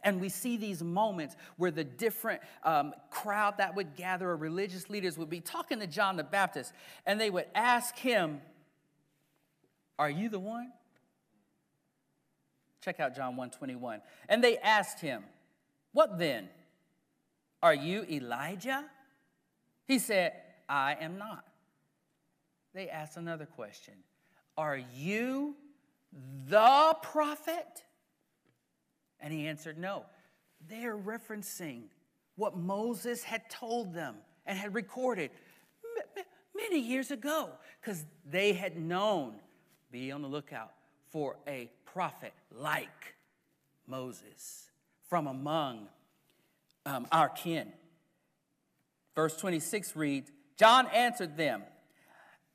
and 0.03 0.21
we 0.21 0.29
see 0.29 0.57
these 0.57 0.83
moments 0.83 1.35
where 1.57 1.71
the 1.71 1.83
different 1.83 2.41
um, 2.63 2.93
crowd 3.09 3.57
that 3.57 3.75
would 3.75 3.95
gather 3.95 4.29
or 4.29 4.35
religious 4.35 4.89
leaders 4.89 5.17
would 5.17 5.29
be 5.29 5.39
talking 5.39 5.79
to 5.79 5.87
John 5.87 6.15
the 6.17 6.23
Baptist 6.23 6.73
and 7.05 7.19
they 7.19 7.29
would 7.29 7.45
ask 7.55 7.97
him, 7.97 8.41
Are 9.97 10.09
you 10.09 10.29
the 10.29 10.39
one? 10.39 10.71
Check 12.81 12.99
out 12.99 13.15
John 13.15 13.35
121. 13.35 14.01
And 14.27 14.43
they 14.43 14.57
asked 14.57 14.99
him, 14.99 15.23
What 15.93 16.17
then? 16.17 16.49
Are 17.63 17.75
you 17.75 18.05
Elijah? 18.09 18.85
He 19.87 19.99
said, 19.99 20.33
I 20.67 20.97
am 20.99 21.17
not. 21.17 21.45
They 22.73 22.89
asked 22.89 23.17
another 23.17 23.45
question 23.45 23.93
Are 24.57 24.77
you 24.95 25.55
the 26.47 26.95
prophet? 27.01 27.83
And 29.19 29.33
he 29.33 29.47
answered, 29.47 29.77
No. 29.77 30.05
They're 30.69 30.97
referencing 30.97 31.83
what 32.35 32.55
Moses 32.55 33.23
had 33.23 33.49
told 33.49 33.93
them 33.93 34.15
and 34.45 34.57
had 34.57 34.75
recorded 34.75 35.31
many 36.55 36.79
years 36.79 37.11
ago 37.11 37.49
because 37.79 38.05
they 38.29 38.53
had 38.53 38.77
known. 38.77 39.35
Be 39.91 40.11
on 40.11 40.21
the 40.21 40.27
lookout 40.27 40.71
for 41.09 41.35
a 41.47 41.69
prophet 41.83 42.33
like 42.51 43.15
Moses 43.87 44.69
from 45.09 45.27
among 45.27 45.87
um, 46.85 47.07
our 47.11 47.27
kin. 47.27 47.71
Verse 49.15 49.35
26 49.35 49.95
reads 49.95 50.31
John 50.57 50.87
answered 50.87 51.35
them, 51.35 51.63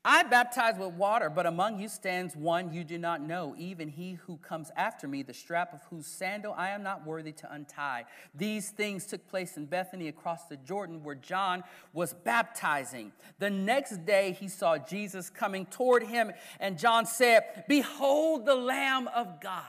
I 0.09 0.23
baptize 0.23 0.79
with 0.79 0.93
water, 0.93 1.29
but 1.29 1.45
among 1.45 1.81
you 1.81 1.89
stands 1.89 2.33
one 2.33 2.71
you 2.71 2.85
do 2.85 2.97
not 2.97 3.19
know, 3.19 3.53
even 3.57 3.89
he 3.89 4.13
who 4.13 4.37
comes 4.37 4.71
after 4.77 5.05
me, 5.05 5.21
the 5.21 5.33
strap 5.33 5.73
of 5.73 5.81
whose 5.89 6.07
sandal 6.07 6.53
I 6.55 6.69
am 6.69 6.81
not 6.81 7.05
worthy 7.05 7.33
to 7.33 7.51
untie. 7.51 8.05
These 8.33 8.69
things 8.69 9.05
took 9.05 9.27
place 9.27 9.57
in 9.57 9.65
Bethany 9.65 10.07
across 10.07 10.45
the 10.45 10.55
Jordan, 10.55 11.03
where 11.03 11.13
John 11.13 11.61
was 11.91 12.13
baptizing. 12.13 13.11
The 13.39 13.49
next 13.49 14.05
day 14.05 14.31
he 14.39 14.47
saw 14.47 14.77
Jesus 14.77 15.29
coming 15.29 15.65
toward 15.65 16.03
him, 16.03 16.31
and 16.61 16.79
John 16.79 17.05
said, 17.05 17.65
Behold 17.67 18.45
the 18.45 18.55
Lamb 18.55 19.09
of 19.09 19.41
God 19.41 19.65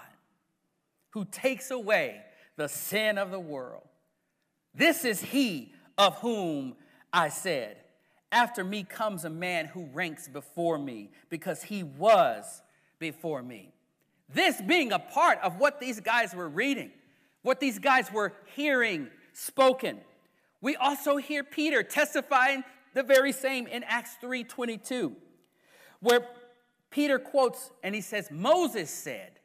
who 1.10 1.24
takes 1.24 1.72
away 1.72 2.20
the 2.54 2.68
sin 2.68 3.18
of 3.18 3.32
the 3.32 3.40
world. 3.40 3.88
This 4.72 5.04
is 5.04 5.20
he 5.20 5.72
of 5.98 6.14
whom 6.18 6.76
I 7.12 7.28
said, 7.28 7.78
after 8.30 8.62
me 8.62 8.82
comes 8.82 9.24
a 9.24 9.30
man 9.30 9.66
who 9.66 9.86
ranks 9.86 10.28
before 10.28 10.78
me 10.78 11.10
because 11.30 11.62
he 11.62 11.82
was 11.82 12.62
before 12.98 13.42
me. 13.42 13.72
This 14.32 14.60
being 14.60 14.92
a 14.92 14.98
part 14.98 15.38
of 15.42 15.58
what 15.58 15.80
these 15.80 16.00
guys 16.00 16.34
were 16.34 16.48
reading, 16.48 16.90
what 17.42 17.60
these 17.60 17.78
guys 17.78 18.12
were 18.12 18.34
hearing 18.54 19.08
spoken. 19.32 19.98
We 20.60 20.76
also 20.76 21.16
hear 21.16 21.42
Peter 21.44 21.82
testifying 21.82 22.64
the 22.94 23.02
very 23.02 23.32
same 23.32 23.66
in 23.66 23.84
Acts 23.84 24.16
3:22, 24.22 25.14
where 26.00 26.26
Peter 26.90 27.18
quotes 27.18 27.70
and 27.82 27.94
he 27.94 28.00
says, 28.00 28.30
Moses 28.30 28.90
said, 28.90 29.40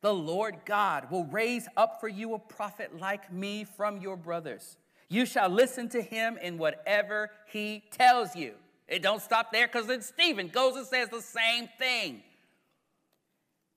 The 0.00 0.14
Lord 0.14 0.64
God 0.64 1.10
will 1.10 1.24
raise 1.24 1.68
up 1.76 2.00
for 2.00 2.08
you 2.08 2.34
a 2.34 2.38
prophet 2.38 2.98
like 2.98 3.32
me 3.32 3.64
from 3.64 4.00
your 4.00 4.16
brothers. 4.16 4.76
You 5.12 5.26
shall 5.26 5.50
listen 5.50 5.90
to 5.90 6.00
him 6.00 6.38
in 6.40 6.56
whatever 6.56 7.30
he 7.52 7.84
tells 7.90 8.34
you. 8.34 8.54
It 8.88 9.02
don't 9.02 9.20
stop 9.20 9.52
there 9.52 9.66
because 9.66 9.86
then 9.86 10.00
Stephen 10.00 10.48
goes 10.48 10.74
and 10.74 10.86
says 10.86 11.10
the 11.10 11.20
same 11.20 11.68
thing. 11.78 12.22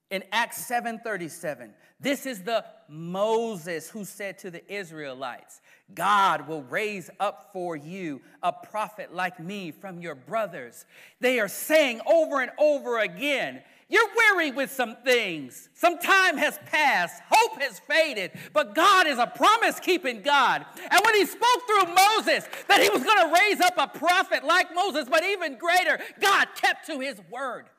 In 0.10 0.24
Acts 0.32 0.66
7:37, 0.66 1.74
this 2.00 2.26
is 2.26 2.44
the 2.44 2.64
Moses 2.88 3.90
who 3.90 4.06
said 4.06 4.38
to 4.40 4.50
the 4.50 4.64
Israelites, 4.74 5.60
God 5.94 6.48
will 6.48 6.64
raise 6.64 7.10
up 7.20 7.50
for 7.52 7.76
you 7.76 8.22
a 8.42 8.54
prophet 8.54 9.14
like 9.14 9.38
me 9.38 9.72
from 9.72 10.00
your 10.00 10.16
brothers. 10.16 10.86
They 11.20 11.42
are 11.42 11.50
saying 11.50 12.00
over 12.06 12.42
and 12.42 12.52
over 12.58 13.00
again, 13.00 13.62
You're 13.88 14.10
weary 14.16 14.52
with 14.52 14.72
some 14.72 14.96
things. 15.04 15.70
Some 15.76 16.00
time 16.00 16.38
has 16.38 16.58
passed. 16.66 17.22
Hope 17.30 17.62
has 17.62 17.80
faded. 17.80 18.32
But 18.52 18.74
God 18.74 19.06
is 19.06 19.20
a 19.20 19.28
promise 19.28 19.80
keeping 19.80 20.24
God. 20.24 20.66
And 20.90 21.02
when 21.06 21.16
He 21.16 21.26
spoke 21.26 21.62
through 21.68 21.94
Moses 21.94 22.48
that 22.68 22.82
He 22.82 22.90
was 22.90 23.04
going 23.04 23.28
to 23.28 23.34
raise 23.34 23.62
up 23.62 23.76
a 23.78 23.88
prophet 23.88 24.44
like 24.44 24.74
Moses, 24.74 25.08
but 25.10 25.24
even 25.24 25.58
greater, 25.58 26.00
God 26.20 26.48
kept 26.56 26.88
to 26.88 27.00
His 27.00 27.20
word 27.30 27.70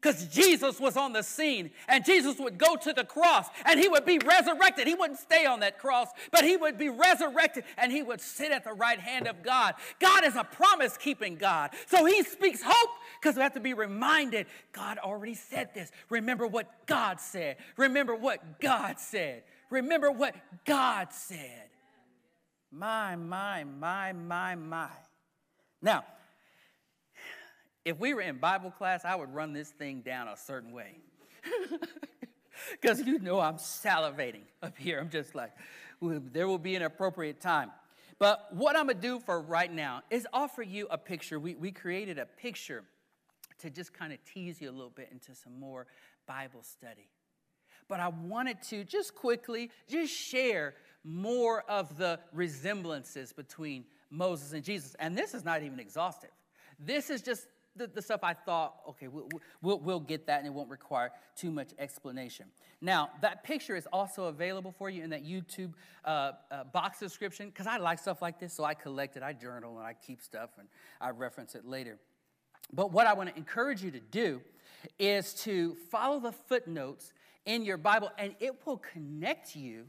because 0.00 0.26
Jesus 0.28 0.78
was 0.78 0.96
on 0.96 1.12
the 1.12 1.22
scene 1.22 1.70
and 1.88 2.04
Jesus 2.04 2.38
would 2.38 2.56
go 2.56 2.76
to 2.76 2.92
the 2.92 3.04
cross 3.04 3.46
and 3.64 3.80
he 3.80 3.88
would 3.88 4.04
be 4.04 4.18
resurrected. 4.18 4.86
He 4.86 4.94
wouldn't 4.94 5.18
stay 5.18 5.44
on 5.44 5.60
that 5.60 5.78
cross, 5.78 6.08
but 6.30 6.44
he 6.44 6.56
would 6.56 6.78
be 6.78 6.88
resurrected 6.88 7.64
and 7.76 7.90
he 7.90 8.02
would 8.02 8.20
sit 8.20 8.52
at 8.52 8.64
the 8.64 8.72
right 8.72 9.00
hand 9.00 9.26
of 9.26 9.42
God. 9.42 9.74
God 10.00 10.24
is 10.24 10.36
a 10.36 10.44
promise 10.44 10.96
keeping 10.96 11.36
God. 11.36 11.70
So 11.86 12.04
he 12.04 12.22
speaks 12.22 12.62
hope 12.64 12.90
because 13.20 13.34
we 13.34 13.42
have 13.42 13.54
to 13.54 13.60
be 13.60 13.74
reminded 13.74 14.46
God 14.72 14.98
already 14.98 15.34
said 15.34 15.74
this. 15.74 15.90
Remember 16.10 16.46
what 16.46 16.86
God 16.86 17.20
said. 17.20 17.56
Remember 17.76 18.14
what 18.14 18.60
God 18.60 19.00
said. 19.00 19.42
Remember 19.70 20.12
what 20.12 20.34
God 20.64 21.12
said. 21.12 21.64
My, 22.70 23.16
my, 23.16 23.64
my, 23.64 24.12
my, 24.12 24.54
my. 24.54 24.90
Now, 25.82 26.04
if 27.88 27.98
we 27.98 28.12
were 28.12 28.20
in 28.20 28.36
Bible 28.36 28.70
class, 28.70 29.04
I 29.04 29.14
would 29.14 29.34
run 29.34 29.52
this 29.52 29.70
thing 29.70 30.02
down 30.02 30.28
a 30.28 30.36
certain 30.36 30.72
way. 30.72 30.98
Because 32.72 33.00
you 33.00 33.20
know 33.20 33.38
I'm 33.38 33.56
salivating 33.56 34.42
up 34.62 34.76
here. 34.76 34.98
I'm 34.98 35.10
just 35.10 35.34
like, 35.34 35.52
there 36.02 36.48
will 36.48 36.58
be 36.58 36.74
an 36.74 36.82
appropriate 36.82 37.40
time. 37.40 37.70
But 38.18 38.48
what 38.50 38.76
I'm 38.76 38.86
going 38.86 38.96
to 38.96 39.02
do 39.02 39.20
for 39.20 39.40
right 39.40 39.72
now 39.72 40.02
is 40.10 40.26
offer 40.32 40.62
you 40.62 40.88
a 40.90 40.98
picture. 40.98 41.38
We, 41.38 41.54
we 41.54 41.70
created 41.70 42.18
a 42.18 42.26
picture 42.26 42.82
to 43.60 43.70
just 43.70 43.92
kind 43.92 44.12
of 44.12 44.18
tease 44.24 44.60
you 44.60 44.70
a 44.70 44.72
little 44.72 44.90
bit 44.90 45.08
into 45.12 45.36
some 45.36 45.58
more 45.58 45.86
Bible 46.26 46.64
study. 46.64 47.08
But 47.88 48.00
I 48.00 48.08
wanted 48.08 48.60
to 48.70 48.82
just 48.82 49.14
quickly 49.14 49.70
just 49.88 50.12
share 50.12 50.74
more 51.04 51.62
of 51.70 51.96
the 51.96 52.18
resemblances 52.32 53.32
between 53.32 53.84
Moses 54.10 54.52
and 54.52 54.64
Jesus. 54.64 54.96
And 54.98 55.16
this 55.16 55.32
is 55.32 55.44
not 55.44 55.62
even 55.62 55.78
exhaustive. 55.78 56.30
This 56.78 57.08
is 57.08 57.22
just 57.22 57.46
the, 57.76 57.86
the 57.86 58.02
stuff 58.02 58.20
I 58.22 58.34
thought, 58.34 58.76
okay, 58.88 59.08
we'll, 59.08 59.28
we'll, 59.62 59.78
we'll 59.78 60.00
get 60.00 60.26
that 60.26 60.38
and 60.38 60.46
it 60.46 60.52
won't 60.52 60.68
require 60.68 61.12
too 61.36 61.50
much 61.50 61.70
explanation. 61.78 62.46
Now, 62.80 63.10
that 63.22 63.44
picture 63.44 63.76
is 63.76 63.86
also 63.92 64.24
available 64.24 64.72
for 64.72 64.90
you 64.90 65.02
in 65.02 65.10
that 65.10 65.24
YouTube 65.24 65.74
uh, 66.04 66.32
uh, 66.50 66.64
box 66.64 66.98
description 66.98 67.48
because 67.48 67.66
I 67.66 67.76
like 67.76 67.98
stuff 67.98 68.20
like 68.20 68.40
this, 68.40 68.52
so 68.52 68.64
I 68.64 68.74
collect 68.74 69.16
it, 69.16 69.22
I 69.22 69.32
journal, 69.32 69.78
and 69.78 69.86
I 69.86 69.94
keep 69.94 70.20
stuff 70.20 70.50
and 70.58 70.68
I 71.00 71.10
reference 71.10 71.54
it 71.54 71.64
later. 71.64 71.98
But 72.72 72.92
what 72.92 73.06
I 73.06 73.14
want 73.14 73.30
to 73.30 73.36
encourage 73.36 73.82
you 73.82 73.90
to 73.92 74.00
do 74.00 74.40
is 74.98 75.34
to 75.34 75.76
follow 75.90 76.20
the 76.20 76.32
footnotes 76.32 77.12
in 77.46 77.64
your 77.64 77.78
Bible, 77.78 78.10
and 78.18 78.34
it 78.40 78.54
will 78.66 78.76
connect 78.78 79.56
you 79.56 79.86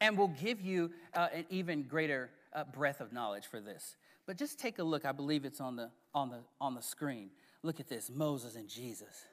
and 0.00 0.16
will 0.16 0.28
give 0.28 0.60
you 0.60 0.90
uh, 1.14 1.28
an 1.32 1.44
even 1.50 1.82
greater 1.84 2.30
uh, 2.52 2.64
breadth 2.64 3.00
of 3.00 3.12
knowledge 3.12 3.46
for 3.46 3.60
this. 3.60 3.96
But 4.26 4.36
just 4.36 4.58
take 4.58 4.78
a 4.78 4.82
look. 4.82 5.04
I 5.04 5.12
believe 5.12 5.44
it's 5.44 5.60
on 5.60 5.76
the, 5.76 5.90
on 6.14 6.30
the, 6.30 6.38
on 6.60 6.74
the 6.74 6.82
screen. 6.82 7.30
Look 7.62 7.80
at 7.80 7.88
this 7.88 8.10
Moses 8.10 8.56
and 8.56 8.68
Jesus. 8.68 9.26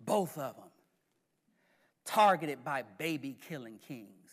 Both 0.00 0.38
of 0.38 0.56
them 0.56 0.70
targeted 2.04 2.64
by 2.64 2.82
baby 2.98 3.36
killing 3.48 3.78
kings. 3.86 4.30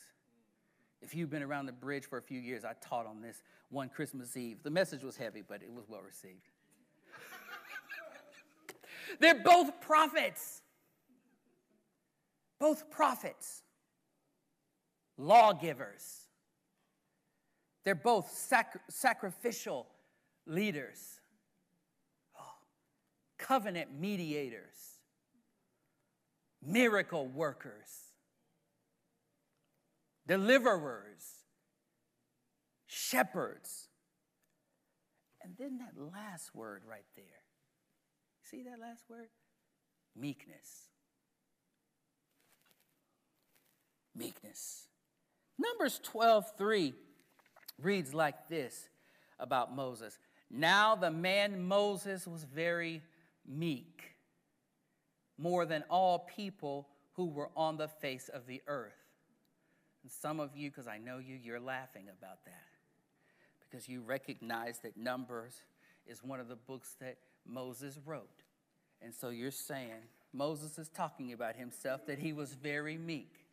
If 1.02 1.14
you've 1.14 1.30
been 1.30 1.44
around 1.44 1.66
the 1.66 1.74
bridge 1.74 2.06
for 2.06 2.18
a 2.18 2.22
few 2.22 2.40
years, 2.40 2.64
I 2.64 2.74
taught 2.82 3.06
on 3.06 3.22
this 3.22 3.44
one 3.70 3.90
Christmas 3.90 4.36
Eve. 4.38 4.58
The 4.64 4.70
message 4.70 5.04
was 5.04 5.18
heavy, 5.18 5.44
but 5.48 5.62
it 5.62 5.72
was 5.72 5.86
well 5.88 6.02
received. 6.02 6.48
They're 9.20 9.44
both 9.44 9.82
prophets. 9.82 10.62
Both 12.58 12.90
prophets, 12.90 13.64
lawgivers 15.18 16.26
they're 17.86 17.96
both 17.96 18.32
sac- 18.32 18.82
sacrificial 18.90 19.88
leaders, 20.48 21.15
covenant 23.48 23.90
mediators, 24.00 25.00
miracle 26.66 27.28
workers, 27.28 27.90
deliverers, 30.28 31.24
shepherds. 32.88 33.90
And 35.44 35.54
then 35.60 35.78
that 35.78 36.02
last 36.02 36.56
word 36.56 36.82
right 36.90 37.06
there. 37.16 37.26
See 38.50 38.64
that 38.64 38.80
last 38.80 39.04
word? 39.10 39.28
Meekness. 40.16 40.90
Meekness. 44.16 44.88
Numbers 45.60 46.00
12, 46.04 46.46
3 46.58 46.94
reads 47.80 48.14
like 48.14 48.48
this 48.48 48.90
about 49.40 49.76
Moses 49.76 50.18
Now 50.50 50.96
the 50.96 51.12
man 51.12 51.64
Moses 51.68 52.26
was 52.26 52.44
very 52.44 53.04
meek, 53.48 54.16
more 55.38 55.66
than 55.66 55.84
all 55.90 56.28
people 56.36 56.88
who 57.14 57.26
were 57.28 57.50
on 57.56 57.78
the 57.78 57.88
face 57.88 58.30
of 58.30 58.48
the 58.48 58.62
earth. 58.68 58.94
And 60.04 60.12
some 60.12 60.40
of 60.40 60.56
you, 60.56 60.70
because 60.70 60.88
I 60.88 60.98
know 60.98 61.18
you, 61.18 61.38
you're 61.42 61.60
laughing 61.60 62.06
about 62.06 62.46
that 62.46 62.64
because 63.60 63.90
you 63.90 64.02
recognize 64.02 64.80
that 64.80 64.96
Numbers 64.96 65.56
is 66.06 66.24
one 66.24 66.40
of 66.40 66.48
the 66.48 66.56
books 66.56 66.96
that 67.02 67.18
Moses 67.46 68.00
wrote. 68.06 68.44
And 69.02 69.14
so 69.14 69.30
you're 69.30 69.52
saying 69.52 70.04
Moses 70.32 70.78
is 70.78 70.90
talking 70.90 71.34
about 71.34 71.56
himself 71.56 72.06
that 72.06 72.20
he 72.20 72.32
was 72.34 72.54
very 72.54 72.98
meek 72.98 73.46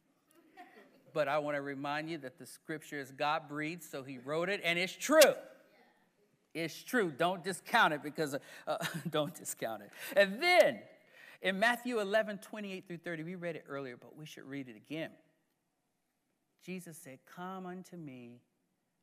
but 1.13 1.29
I 1.29 1.39
want 1.39 1.57
to 1.57 1.63
remind 1.63 2.11
you 2.11 2.19
that 2.19 2.39
the 2.39 2.47
scripture 2.47 2.99
is 2.99 3.11
God 3.11 3.49
breathed, 3.49 3.83
so 3.83 4.03
he 4.03 4.19
wrote 4.19 4.49
it, 4.49 4.61
and 4.65 4.79
it's 4.79 4.93
true. 4.93 5.21
It's 6.55 6.83
true. 6.83 7.12
Don't 7.17 7.43
discount 7.43 7.95
it 7.95 8.03
because, 8.03 8.37
uh, 8.67 8.77
don't 9.11 9.35
discount 9.35 9.83
it. 9.83 9.91
And 10.17 10.43
then 10.43 10.81
in 11.41 11.59
Matthew 11.59 12.01
11, 12.01 12.38
28 12.38 12.87
through 12.87 12.99
30, 12.99 13.23
we 13.23 13.35
read 13.35 13.57
it 13.57 13.65
earlier, 13.69 13.97
but 13.97 14.17
we 14.17 14.27
should 14.27 14.45
read 14.45 14.69
it 14.69 14.77
again. 14.77 15.11
Jesus 16.65 16.97
said, 16.97 17.19
Come 17.35 17.67
unto 17.67 17.97
me, 17.97 18.41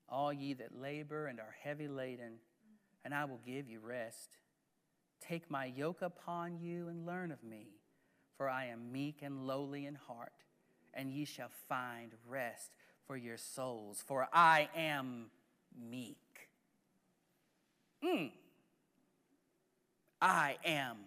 all 0.07 0.31
ye 0.31 0.53
that 0.53 0.79
labor 0.79 1.27
and 1.27 1.39
are 1.39 1.55
heavy 1.63 1.87
laden, 1.87 2.33
and 3.03 3.13
I 3.13 3.25
will 3.25 3.41
give 3.45 3.67
you 3.67 3.79
rest. 3.79 4.37
Take 5.19 5.49
my 5.51 5.65
yoke 5.65 6.01
upon 6.01 6.59
you 6.59 6.87
and 6.87 7.05
learn 7.05 7.31
of 7.31 7.43
me, 7.43 7.67
for 8.37 8.47
I 8.47 8.65
am 8.65 8.91
meek 8.91 9.21
and 9.21 9.45
lowly 9.45 9.85
in 9.85 9.95
heart 9.95 10.31
and 10.93 11.11
ye 11.11 11.25
shall 11.25 11.49
find 11.67 12.11
rest 12.27 12.71
for 13.05 13.17
your 13.17 13.37
souls, 13.37 14.03
for 14.05 14.27
I 14.33 14.69
am 14.75 15.31
meek. 15.89 16.17
Mm. 18.03 18.31
I 20.21 20.57
am 20.65 20.97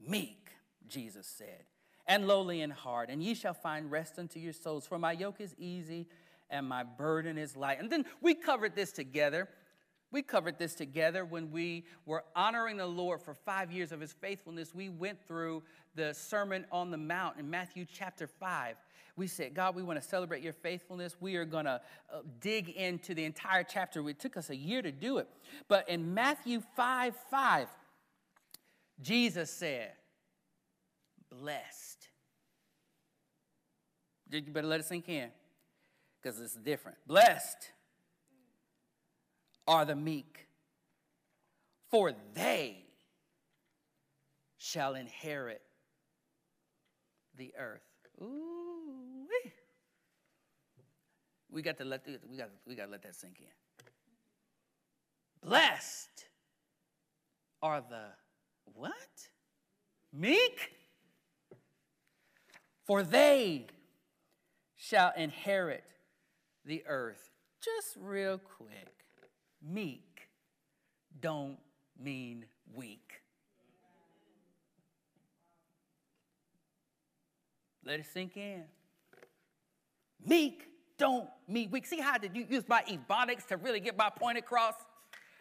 meek, 0.00 0.50
Jesus 0.88 1.26
said, 1.26 1.64
and 2.06 2.26
lowly 2.26 2.60
in 2.60 2.70
heart, 2.70 3.10
and 3.10 3.22
ye 3.22 3.34
shall 3.34 3.54
find 3.54 3.90
rest 3.90 4.18
unto 4.18 4.38
your 4.38 4.52
souls, 4.52 4.86
for 4.86 4.98
my 4.98 5.12
yoke 5.12 5.40
is 5.40 5.54
easy 5.58 6.06
and 6.50 6.68
my 6.68 6.84
burden 6.84 7.38
is 7.38 7.56
light. 7.56 7.80
And 7.80 7.90
then 7.90 8.04
we 8.20 8.34
covered 8.34 8.76
this 8.76 8.92
together. 8.92 9.48
We 10.12 10.22
covered 10.22 10.58
this 10.58 10.74
together 10.74 11.24
when 11.24 11.50
we 11.50 11.84
were 12.04 12.24
honoring 12.36 12.76
the 12.76 12.86
Lord 12.86 13.20
for 13.20 13.34
five 13.34 13.72
years 13.72 13.90
of 13.90 14.00
his 14.00 14.12
faithfulness. 14.12 14.72
We 14.72 14.88
went 14.88 15.26
through 15.26 15.64
the 15.96 16.14
Sermon 16.14 16.64
on 16.70 16.90
the 16.90 16.96
Mount 16.96 17.38
in 17.38 17.50
Matthew 17.50 17.84
chapter 17.84 18.28
5 18.28 18.76
we 19.16 19.26
said, 19.26 19.54
God, 19.54 19.74
we 19.74 19.82
want 19.82 20.00
to 20.00 20.06
celebrate 20.06 20.42
your 20.42 20.52
faithfulness. 20.52 21.16
We 21.18 21.36
are 21.36 21.46
going 21.46 21.64
to 21.64 21.80
uh, 22.12 22.18
dig 22.40 22.68
into 22.68 23.14
the 23.14 23.24
entire 23.24 23.64
chapter. 23.64 24.06
It 24.10 24.20
took 24.20 24.36
us 24.36 24.50
a 24.50 24.56
year 24.56 24.82
to 24.82 24.92
do 24.92 25.18
it. 25.18 25.28
But 25.68 25.88
in 25.88 26.12
Matthew 26.12 26.62
5 26.76 27.14
5, 27.30 27.68
Jesus 29.00 29.50
said, 29.50 29.92
Blessed. 31.30 32.08
You 34.30 34.42
better 34.42 34.66
let 34.66 34.80
it 34.80 34.86
sink 34.86 35.08
in 35.08 35.30
because 36.20 36.40
it's 36.40 36.54
different. 36.54 36.98
Blessed 37.06 37.70
are 39.66 39.84
the 39.84 39.96
meek, 39.96 40.48
for 41.90 42.12
they 42.34 42.84
shall 44.58 44.94
inherit 44.94 45.62
the 47.36 47.52
earth. 47.58 47.82
Ooh. 48.20 48.65
We 51.56 51.62
got 51.62 51.78
to 51.78 51.86
let 51.86 52.06
we 52.30 52.36
got 52.36 52.50
we 52.66 52.74
got 52.74 52.84
to 52.84 52.90
let 52.90 53.00
that 53.04 53.14
sink 53.14 53.38
in. 53.40 53.46
Blessed 55.42 56.26
are 57.62 57.80
the 57.80 58.08
what? 58.74 58.92
Meek? 60.12 60.72
For 62.84 63.02
they 63.02 63.68
shall 64.76 65.14
inherit 65.16 65.84
the 66.66 66.84
earth. 66.86 67.30
Just 67.62 67.96
real 67.98 68.36
quick. 68.36 69.06
Meek 69.66 70.28
don't 71.18 71.56
mean 71.98 72.44
weak. 72.74 73.22
Let 77.82 78.00
it 78.00 78.06
sink 78.12 78.36
in. 78.36 78.64
Meek 80.22 80.75
don't 80.98 81.28
mean 81.48 81.70
weak. 81.70 81.86
See 81.86 82.00
how 82.00 82.14
I 82.14 82.18
did 82.18 82.36
you 82.36 82.46
use 82.48 82.64
my 82.68 82.82
ebonics 82.82 83.46
to 83.48 83.56
really 83.56 83.80
get 83.80 83.96
my 83.96 84.10
point 84.10 84.38
across? 84.38 84.74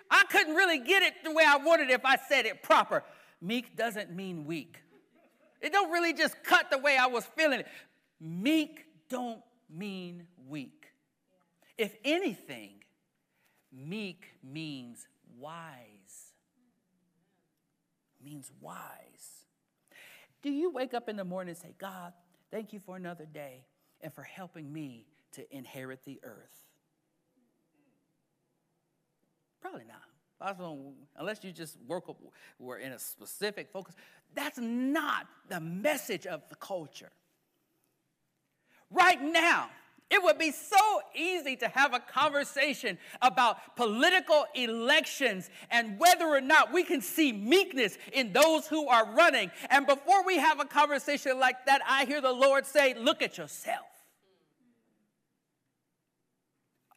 I 0.10 0.24
couldn't 0.30 0.56
really 0.56 0.80
get 0.80 1.04
it 1.04 1.14
the 1.24 1.32
way 1.32 1.44
I 1.46 1.58
wanted 1.58 1.90
if 1.90 2.06
I 2.06 2.18
said 2.18 2.46
it 2.46 2.62
proper. 2.62 3.04
Meek 3.42 3.76
doesn't 3.76 4.12
mean 4.12 4.46
weak. 4.46 4.82
It 5.62 5.72
don't 5.72 5.92
really 5.92 6.14
just 6.14 6.36
cut 6.44 6.70
the 6.70 6.78
way 6.78 6.98
I 6.98 7.08
was 7.08 7.26
feeling 7.36 7.62
it. 7.62 7.68
Meek 8.20 8.86
don't 9.10 9.42
mean 9.70 10.28
weak. 10.48 10.88
If 11.78 11.96
anything, 12.04 12.76
meek 13.72 14.26
means 14.44 15.08
wise. 15.40 16.34
Means 18.24 18.52
wise. 18.62 19.46
Do 20.42 20.52
you 20.52 20.70
wake 20.70 20.94
up 20.94 21.10
in 21.10 21.16
the 21.16 21.24
morning 21.24 21.50
and 21.50 21.58
say, 21.58 21.74
God, 21.80 22.14
thank 22.52 22.72
you 22.72 22.80
for 22.80 22.96
another 22.96 23.26
day 23.26 23.66
and 24.02 24.14
for 24.14 24.24
helping 24.24 24.72
me 24.72 25.08
to 25.36 25.56
inherit 25.56 26.04
the 26.06 26.20
earth? 26.24 26.66
Probably 29.62 29.86
not. 29.86 30.02
Unless 31.18 31.44
you 31.44 31.52
just 31.52 31.78
work 31.88 32.10
up, 32.10 32.18
we're 32.60 32.78
in 32.78 32.92
a 32.92 33.00
specific 33.00 33.72
focus. 33.72 33.96
That's 34.36 34.60
not 34.60 35.28
the 35.50 35.60
message 35.60 36.28
of 36.28 36.48
the 36.50 36.56
culture. 36.56 37.12
Right 38.92 39.22
now, 39.22 39.70
it 40.12 40.22
would 40.22 40.38
be 40.38 40.52
so 40.52 41.02
easy 41.16 41.56
to 41.58 41.68
have 41.70 41.94
a 41.96 42.00
conversation 42.00 43.00
about 43.22 43.76
political 43.76 44.46
elections 44.54 45.50
and 45.72 45.98
whether 45.98 46.26
or 46.28 46.42
not 46.42 46.72
we 46.72 46.84
can 46.84 47.02
see 47.02 47.32
meekness 47.32 47.98
in 48.14 48.32
those 48.32 48.68
who 48.68 48.88
are 48.88 49.12
running. 49.16 49.50
And 49.72 49.88
before 49.88 50.24
we 50.24 50.38
have 50.38 50.60
a 50.60 50.66
conversation 50.66 51.40
like 51.40 51.66
that, 51.66 51.82
I 51.88 52.06
hear 52.06 52.22
the 52.22 52.32
Lord 52.32 52.68
say, 52.68 52.94
Look 52.94 53.24
at 53.24 53.38
yourself. 53.38 53.95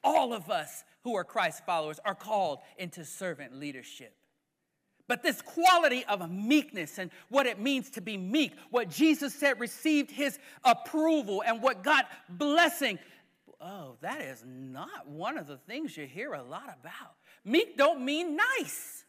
All 0.04 0.32
of 0.32 0.50
us 0.50 0.84
who 1.04 1.14
are 1.16 1.24
Christ 1.24 1.64
followers 1.66 1.98
are 2.04 2.14
called 2.14 2.58
into 2.76 3.04
servant 3.04 3.54
leadership. 3.54 4.14
But 5.08 5.22
this 5.22 5.40
quality 5.40 6.04
of 6.04 6.30
meekness 6.30 6.98
and 6.98 7.10
what 7.30 7.46
it 7.46 7.58
means 7.58 7.90
to 7.90 8.02
be 8.02 8.18
meek, 8.18 8.52
what 8.70 8.90
Jesus 8.90 9.34
said 9.34 9.58
received 9.58 10.10
his 10.10 10.38
approval 10.64 11.42
and 11.44 11.62
what 11.62 11.82
got 11.82 12.06
blessing, 12.28 12.98
oh, 13.58 13.96
that 14.02 14.20
is 14.20 14.44
not 14.46 15.08
one 15.08 15.38
of 15.38 15.46
the 15.46 15.56
things 15.56 15.96
you 15.96 16.06
hear 16.06 16.34
a 16.34 16.42
lot 16.42 16.76
about. 16.80 17.14
Meek 17.42 17.78
don't 17.78 18.04
mean 18.04 18.36
nice. 18.36 19.04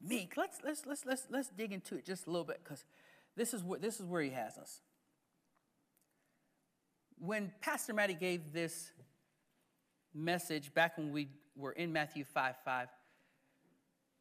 Meek, 0.00 0.34
let's 0.38 0.58
let's 0.64 0.86
let's 0.86 1.04
let's 1.04 1.26
let's 1.28 1.48
dig 1.48 1.72
into 1.72 1.96
it 1.96 2.06
just 2.06 2.26
a 2.26 2.30
little 2.30 2.46
bit 2.46 2.60
because 2.64 2.84
this 3.36 3.52
is 3.52 3.62
where 3.62 3.78
this 3.78 4.00
is 4.00 4.06
where 4.06 4.22
he 4.22 4.30
has 4.30 4.56
us. 4.56 4.80
When 7.20 7.52
Pastor 7.60 7.92
Matty 7.92 8.14
gave 8.14 8.52
this 8.52 8.92
message 10.14 10.72
back 10.74 10.96
when 10.98 11.12
we 11.12 11.28
were 11.56 11.72
in 11.72 11.92
Matthew 11.92 12.24
5 12.24 12.56
5, 12.64 12.88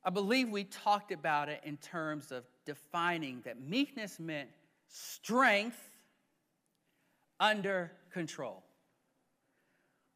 I 0.04 0.10
believe 0.10 0.50
we 0.50 0.64
talked 0.64 1.12
about 1.12 1.50
it 1.50 1.62
in 1.64 1.78
terms 1.78 2.32
of 2.32 2.46
defining 2.66 3.42
that 3.46 3.62
meekness 3.62 4.20
meant 4.20 4.50
strength 4.88 5.80
under 7.40 7.92
control. 8.12 8.64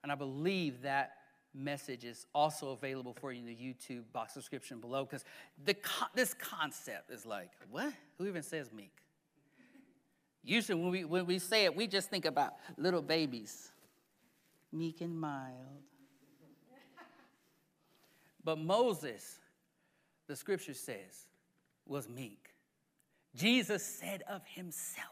And 0.03 0.11
I 0.11 0.15
believe 0.15 0.81
that 0.81 1.17
message 1.53 2.05
is 2.05 2.25
also 2.33 2.71
available 2.71 3.13
for 3.13 3.31
you 3.31 3.39
in 3.39 3.45
the 3.45 3.55
YouTube 3.55 4.03
box 4.13 4.33
description 4.33 4.79
below 4.79 5.03
because 5.03 5.25
this 6.15 6.33
concept 6.33 7.11
is 7.11 7.25
like, 7.25 7.49
what? 7.69 7.93
Who 8.17 8.27
even 8.27 8.43
says 8.43 8.71
meek? 8.71 8.93
Usually, 10.43 10.81
when 10.81 10.91
we, 10.91 11.03
when 11.05 11.25
we 11.25 11.39
say 11.39 11.65
it, 11.65 11.75
we 11.75 11.87
just 11.87 12.09
think 12.09 12.25
about 12.25 12.53
little 12.77 13.01
babies 13.01 13.71
meek 14.73 15.01
and 15.01 15.19
mild. 15.19 15.83
But 18.43 18.57
Moses, 18.57 19.39
the 20.27 20.35
scripture 20.35 20.73
says, 20.73 21.27
was 21.85 22.09
meek. 22.09 22.55
Jesus 23.35 23.85
said 23.85 24.23
of 24.27 24.41
himself, 24.45 25.07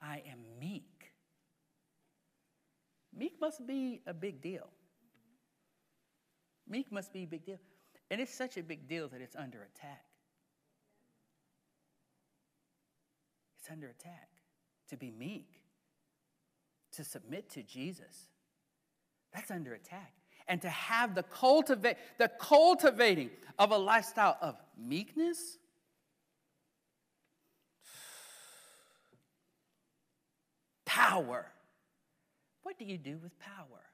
I 0.00 0.22
am 0.30 0.38
meek. 0.58 1.12
Meek 3.16 3.34
must 3.40 3.66
be 3.66 4.00
a 4.06 4.14
big 4.14 4.40
deal. 4.40 4.68
Meek 6.68 6.90
must 6.90 7.12
be 7.12 7.22
a 7.22 7.26
big 7.26 7.44
deal. 7.44 7.58
And 8.10 8.20
it's 8.20 8.34
such 8.34 8.56
a 8.56 8.62
big 8.62 8.88
deal 8.88 9.08
that 9.08 9.20
it's 9.20 9.36
under 9.36 9.62
attack. 9.62 10.04
It's 13.62 13.70
under 13.70 13.86
attack 13.86 14.28
to 14.88 14.96
be 14.96 15.12
meek 15.12 15.46
to 16.94 17.04
submit 17.04 17.48
to 17.50 17.62
Jesus. 17.62 18.28
That's 19.32 19.52
under 19.52 19.72
attack. 19.72 20.14
And 20.48 20.60
to 20.62 20.68
have 20.68 21.14
the 21.14 21.22
cultivate 21.22 21.96
the 22.18 22.28
cultivating 22.40 23.30
of 23.60 23.70
a 23.70 23.78
lifestyle 23.78 24.36
of 24.40 24.56
meekness. 24.76 25.58
Power. 30.84 31.46
What 32.64 32.80
do 32.80 32.84
you 32.84 32.98
do 32.98 33.16
with 33.22 33.38
power? 33.38 33.84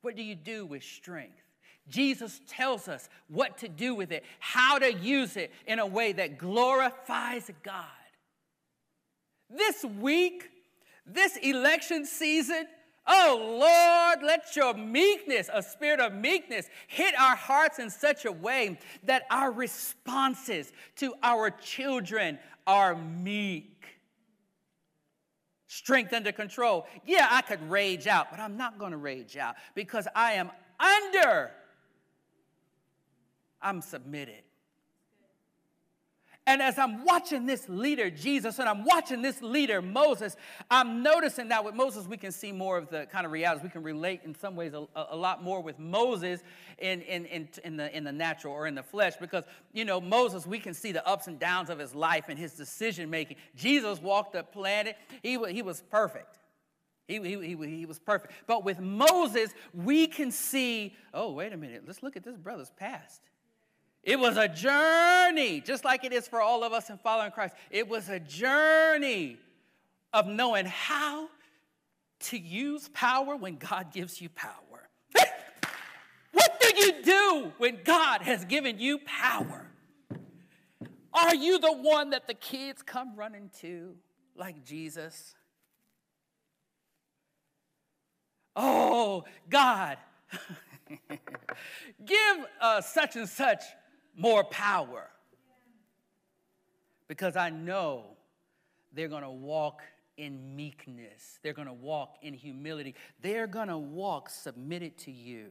What 0.00 0.16
do 0.16 0.24
you 0.24 0.34
do 0.34 0.66
with 0.66 0.82
strength? 0.82 1.44
Jesus 1.88 2.40
tells 2.48 2.88
us 2.88 3.08
what 3.28 3.58
to 3.58 3.68
do 3.68 3.94
with 3.94 4.10
it, 4.10 4.24
how 4.40 4.80
to 4.80 4.92
use 4.92 5.36
it 5.36 5.52
in 5.68 5.78
a 5.78 5.86
way 5.86 6.10
that 6.12 6.38
glorifies 6.38 7.48
God. 7.62 7.86
This 9.56 9.84
week, 9.84 10.50
this 11.06 11.36
election 11.36 12.06
season, 12.06 12.66
oh 13.06 13.58
Lord, 13.60 14.26
let 14.26 14.56
your 14.56 14.74
meekness, 14.74 15.50
a 15.52 15.62
spirit 15.62 16.00
of 16.00 16.14
meekness, 16.14 16.68
hit 16.88 17.14
our 17.20 17.36
hearts 17.36 17.78
in 17.78 17.90
such 17.90 18.24
a 18.24 18.32
way 18.32 18.78
that 19.04 19.24
our 19.30 19.50
responses 19.50 20.72
to 20.96 21.14
our 21.22 21.50
children 21.50 22.38
are 22.66 22.94
meek. 22.94 23.84
Strength 25.66 26.12
under 26.12 26.32
control. 26.32 26.86
Yeah, 27.04 27.28
I 27.30 27.42
could 27.42 27.70
rage 27.70 28.06
out, 28.06 28.30
but 28.30 28.40
I'm 28.40 28.56
not 28.56 28.78
going 28.78 28.92
to 28.92 28.98
rage 28.98 29.36
out 29.36 29.56
because 29.74 30.06
I 30.14 30.32
am 30.32 30.50
under. 30.78 31.50
I'm 33.60 33.80
submitted. 33.80 34.42
And 36.52 36.60
as 36.60 36.78
I'm 36.78 37.02
watching 37.06 37.46
this 37.46 37.66
leader, 37.66 38.10
Jesus, 38.10 38.58
and 38.58 38.68
I'm 38.68 38.84
watching 38.84 39.22
this 39.22 39.40
leader, 39.40 39.80
Moses, 39.80 40.36
I'm 40.70 41.02
noticing 41.02 41.48
that 41.48 41.64
with 41.64 41.74
Moses, 41.74 42.06
we 42.06 42.18
can 42.18 42.30
see 42.30 42.52
more 42.52 42.76
of 42.76 42.90
the 42.90 43.06
kind 43.06 43.24
of 43.24 43.32
realities. 43.32 43.64
We 43.64 43.70
can 43.70 43.82
relate 43.82 44.20
in 44.22 44.34
some 44.34 44.54
ways 44.54 44.74
a, 44.74 44.86
a 44.94 45.16
lot 45.16 45.42
more 45.42 45.62
with 45.62 45.78
Moses 45.78 46.42
in, 46.76 47.00
in, 47.00 47.24
in, 47.24 47.48
in, 47.64 47.78
the, 47.78 47.96
in 47.96 48.04
the 48.04 48.12
natural 48.12 48.52
or 48.52 48.66
in 48.66 48.74
the 48.74 48.82
flesh 48.82 49.14
because, 49.18 49.44
you 49.72 49.86
know, 49.86 49.98
Moses, 49.98 50.46
we 50.46 50.58
can 50.58 50.74
see 50.74 50.92
the 50.92 51.06
ups 51.08 51.26
and 51.26 51.38
downs 51.38 51.70
of 51.70 51.78
his 51.78 51.94
life 51.94 52.26
and 52.28 52.38
his 52.38 52.52
decision 52.52 53.08
making. 53.08 53.38
Jesus 53.56 53.98
walked 54.02 54.34
the 54.34 54.42
planet, 54.42 54.98
he, 55.22 55.42
he 55.50 55.62
was 55.62 55.80
perfect. 55.90 56.38
He, 57.08 57.14
he, 57.14 57.56
he, 57.56 57.78
he, 57.78 57.86
was 57.86 57.98
perfect. 57.98 58.34
But 58.46 58.62
with 58.62 58.78
Moses, 58.78 59.54
we 59.72 60.06
can 60.06 60.30
see 60.30 60.94
oh, 61.14 61.32
wait 61.32 61.54
a 61.54 61.56
minute, 61.56 61.84
let's 61.86 62.02
look 62.02 62.14
at 62.18 62.24
this 62.24 62.36
brother's 62.36 62.72
past. 62.76 63.22
It 64.02 64.18
was 64.18 64.36
a 64.36 64.48
journey, 64.48 65.60
just 65.60 65.84
like 65.84 66.04
it 66.04 66.12
is 66.12 66.26
for 66.26 66.40
all 66.40 66.64
of 66.64 66.72
us 66.72 66.90
in 66.90 66.98
following 66.98 67.30
Christ. 67.30 67.54
It 67.70 67.88
was 67.88 68.08
a 68.08 68.18
journey 68.18 69.36
of 70.12 70.26
knowing 70.26 70.66
how 70.66 71.28
to 72.20 72.38
use 72.38 72.88
power 72.88 73.36
when 73.36 73.56
God 73.56 73.92
gives 73.92 74.20
you 74.20 74.28
power. 74.28 74.88
what 76.32 76.60
do 76.60 76.76
you 76.76 77.02
do 77.02 77.52
when 77.58 77.78
God 77.84 78.22
has 78.22 78.44
given 78.44 78.80
you 78.80 78.98
power? 78.98 79.68
Are 81.14 81.34
you 81.34 81.58
the 81.58 81.72
one 81.72 82.10
that 82.10 82.26
the 82.26 82.34
kids 82.34 82.82
come 82.82 83.14
running 83.14 83.50
to 83.60 83.94
like 84.34 84.64
Jesus? 84.64 85.34
Oh, 88.56 89.24
God, 89.48 89.96
give 92.04 92.46
uh, 92.60 92.80
such 92.80 93.16
and 93.16 93.28
such 93.28 93.62
more 94.16 94.44
power. 94.44 95.08
Because 97.08 97.36
I 97.36 97.50
know 97.50 98.04
they're 98.92 99.08
going 99.08 99.22
to 99.22 99.30
walk 99.30 99.82
in 100.16 100.54
meekness, 100.54 101.38
they're 101.42 101.54
going 101.54 101.68
to 101.68 101.74
walk 101.74 102.16
in 102.22 102.34
humility, 102.34 102.94
they're 103.20 103.46
going 103.46 103.68
to 103.68 103.78
walk 103.78 104.28
submitted 104.28 104.98
to 104.98 105.10
you. 105.10 105.46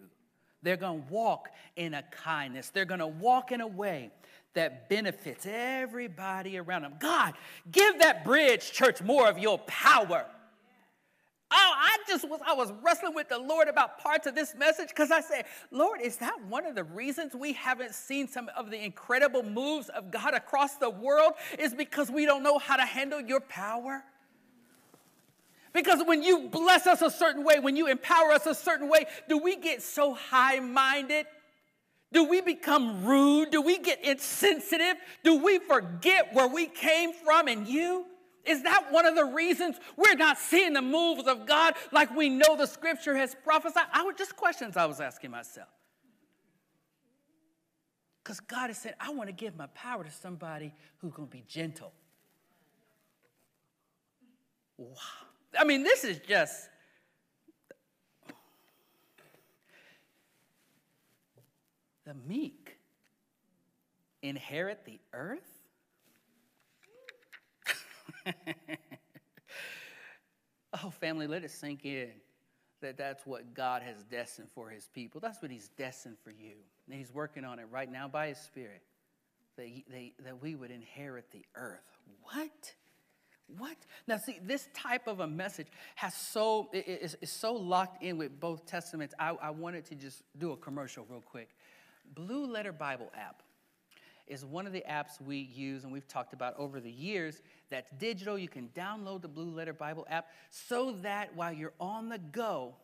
They're 0.63 0.77
going 0.77 1.03
to 1.03 1.11
walk 1.11 1.49
in 1.75 1.95
a 1.95 2.03
kindness. 2.03 2.69
They're 2.69 2.85
going 2.85 2.99
to 2.99 3.07
walk 3.07 3.51
in 3.51 3.61
a 3.61 3.67
way 3.67 4.11
that 4.53 4.89
benefits 4.89 5.47
everybody 5.49 6.57
around 6.57 6.83
them. 6.83 6.93
God, 6.99 7.33
give 7.71 7.99
that 7.99 8.23
bridge 8.23 8.71
church 8.71 9.01
more 9.01 9.27
of 9.27 9.39
your 9.39 9.57
power. 9.59 10.25
Oh, 11.53 11.73
I 11.75 11.97
just 12.07 12.27
was, 12.29 12.39
I 12.45 12.53
was 12.53 12.71
wrestling 12.81 13.13
with 13.13 13.27
the 13.27 13.37
Lord 13.37 13.67
about 13.67 13.99
parts 13.99 14.25
of 14.25 14.35
this 14.35 14.55
message 14.55 14.87
because 14.87 15.11
I 15.11 15.19
said, 15.19 15.45
Lord, 15.69 15.99
is 16.01 16.17
that 16.17 16.45
one 16.47 16.65
of 16.65 16.75
the 16.75 16.85
reasons 16.85 17.35
we 17.35 17.51
haven't 17.53 17.93
seen 17.93 18.27
some 18.27 18.49
of 18.55 18.71
the 18.71 18.81
incredible 18.81 19.43
moves 19.43 19.89
of 19.89 20.11
God 20.11 20.33
across 20.33 20.75
the 20.75 20.89
world? 20.89 21.33
Is 21.59 21.73
because 21.73 22.09
we 22.09 22.25
don't 22.25 22.41
know 22.41 22.57
how 22.57 22.77
to 22.77 22.85
handle 22.85 23.19
your 23.19 23.41
power? 23.41 24.03
Because 25.73 26.03
when 26.05 26.23
you 26.23 26.49
bless 26.49 26.87
us 26.87 27.01
a 27.01 27.09
certain 27.09 27.43
way, 27.43 27.59
when 27.59 27.75
you 27.75 27.87
empower 27.87 28.31
us 28.31 28.45
a 28.45 28.55
certain 28.55 28.89
way, 28.89 29.05
do 29.27 29.37
we 29.37 29.55
get 29.55 29.81
so 29.81 30.13
high 30.13 30.59
minded? 30.59 31.25
Do 32.13 32.25
we 32.25 32.41
become 32.41 33.05
rude? 33.05 33.51
Do 33.51 33.61
we 33.61 33.77
get 33.77 34.03
insensitive? 34.03 34.95
Do 35.23 35.41
we 35.43 35.59
forget 35.59 36.33
where 36.33 36.47
we 36.47 36.65
came 36.65 37.13
from 37.13 37.47
and 37.47 37.67
you? 37.67 38.05
Is 38.45 38.63
that 38.63 38.91
one 38.91 39.05
of 39.05 39.15
the 39.15 39.25
reasons 39.25 39.77
we're 39.95 40.15
not 40.15 40.37
seeing 40.37 40.73
the 40.73 40.81
moves 40.81 41.27
of 41.27 41.45
God 41.45 41.75
like 41.91 42.15
we 42.15 42.29
know 42.29 42.55
the 42.57 42.65
scripture 42.65 43.15
has 43.15 43.35
prophesied? 43.43 43.85
I 43.93 44.03
was 44.03 44.15
just 44.17 44.35
questions 44.35 44.77
I 44.77 44.85
was 44.85 44.99
asking 44.99 45.31
myself. 45.31 45.69
Because 48.23 48.39
God 48.39 48.67
has 48.67 48.77
said, 48.77 48.95
I 48.99 49.11
want 49.11 49.29
to 49.29 49.33
give 49.33 49.55
my 49.55 49.67
power 49.67 50.03
to 50.03 50.11
somebody 50.11 50.73
who's 50.97 51.11
going 51.11 51.27
to 51.27 51.31
be 51.31 51.43
gentle. 51.47 51.91
Wow. 54.77 54.95
I 55.59 55.63
mean, 55.63 55.83
this 55.83 56.03
is 56.03 56.19
just. 56.19 56.69
The 62.05 62.15
meek 62.27 62.77
inherit 64.21 64.85
the 64.85 64.99
earth? 65.13 65.50
oh, 70.83 70.89
family, 70.89 71.27
let 71.27 71.43
it 71.43 71.51
sink 71.51 71.85
in 71.85 72.09
that 72.81 72.97
that's 72.97 73.25
what 73.25 73.53
God 73.53 73.83
has 73.83 74.03
destined 74.03 74.49
for 74.53 74.69
his 74.69 74.87
people. 74.87 75.21
That's 75.21 75.41
what 75.41 75.51
he's 75.51 75.69
destined 75.77 76.17
for 76.23 76.31
you. 76.31 76.55
And 76.87 76.97
he's 76.97 77.13
working 77.13 77.45
on 77.45 77.59
it 77.59 77.67
right 77.71 77.91
now 77.91 78.07
by 78.07 78.27
his 78.27 78.37
spirit 78.39 78.81
that, 79.57 79.67
they, 79.89 80.13
that 80.23 80.41
we 80.41 80.55
would 80.55 80.71
inherit 80.71 81.31
the 81.31 81.45
earth. 81.55 81.99
What? 82.23 82.73
What? 83.57 83.77
Now, 84.07 84.17
see, 84.17 84.39
this 84.41 84.67
type 84.73 85.07
of 85.07 85.19
a 85.19 85.27
message 85.27 85.67
has 85.95 86.15
so 86.15 86.69
is, 86.73 87.17
is 87.21 87.31
so 87.31 87.53
locked 87.53 88.01
in 88.01 88.17
with 88.17 88.39
both 88.39 88.65
testaments. 88.65 89.13
I, 89.19 89.29
I 89.41 89.49
wanted 89.51 89.85
to 89.85 89.95
just 89.95 90.23
do 90.37 90.51
a 90.51 90.57
commercial 90.57 91.05
real 91.09 91.21
quick. 91.21 91.49
Blue 92.15 92.45
Letter 92.45 92.71
Bible 92.71 93.11
app 93.15 93.43
is 94.27 94.45
one 94.45 94.67
of 94.67 94.73
the 94.73 94.83
apps 94.89 95.21
we 95.21 95.37
use 95.37 95.83
and 95.83 95.91
we've 95.91 96.07
talked 96.07 96.33
about 96.33 96.55
over 96.57 96.79
the 96.79 96.91
years. 96.91 97.41
That's 97.69 97.91
digital. 97.91 98.37
You 98.37 98.47
can 98.47 98.69
download 98.75 99.21
the 99.21 99.27
Blue 99.27 99.51
Letter 99.51 99.73
Bible 99.73 100.05
app 100.09 100.27
so 100.49 100.93
that 101.01 101.35
while 101.35 101.53
you're 101.53 101.73
on 101.79 102.09
the 102.09 102.19
go, 102.19 102.75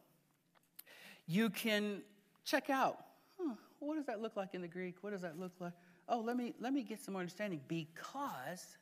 you 1.26 1.50
can 1.50 2.02
check 2.45 2.69
out. 2.69 2.97
Huh, 3.39 3.56
what 3.80 3.95
does 3.95 4.06
that 4.06 4.21
look 4.21 4.36
like 4.36 4.54
in 4.54 4.62
the 4.62 4.67
Greek? 4.67 4.95
What 5.02 5.12
does 5.12 5.21
that 5.21 5.39
look 5.39 5.54
like? 5.60 5.73
Oh, 6.10 6.19
let 6.19 6.38
me 6.38 6.54
let 6.60 6.73
me 6.73 6.84
get 6.84 7.02
some 7.02 7.15
understanding 7.15 7.62
because 7.67 8.78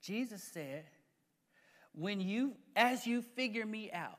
Jesus 0.00 0.42
said, 0.42 0.84
when 1.92 2.20
you, 2.20 2.54
as 2.76 3.06
you 3.06 3.22
figure 3.22 3.66
me 3.66 3.90
out, 3.92 4.18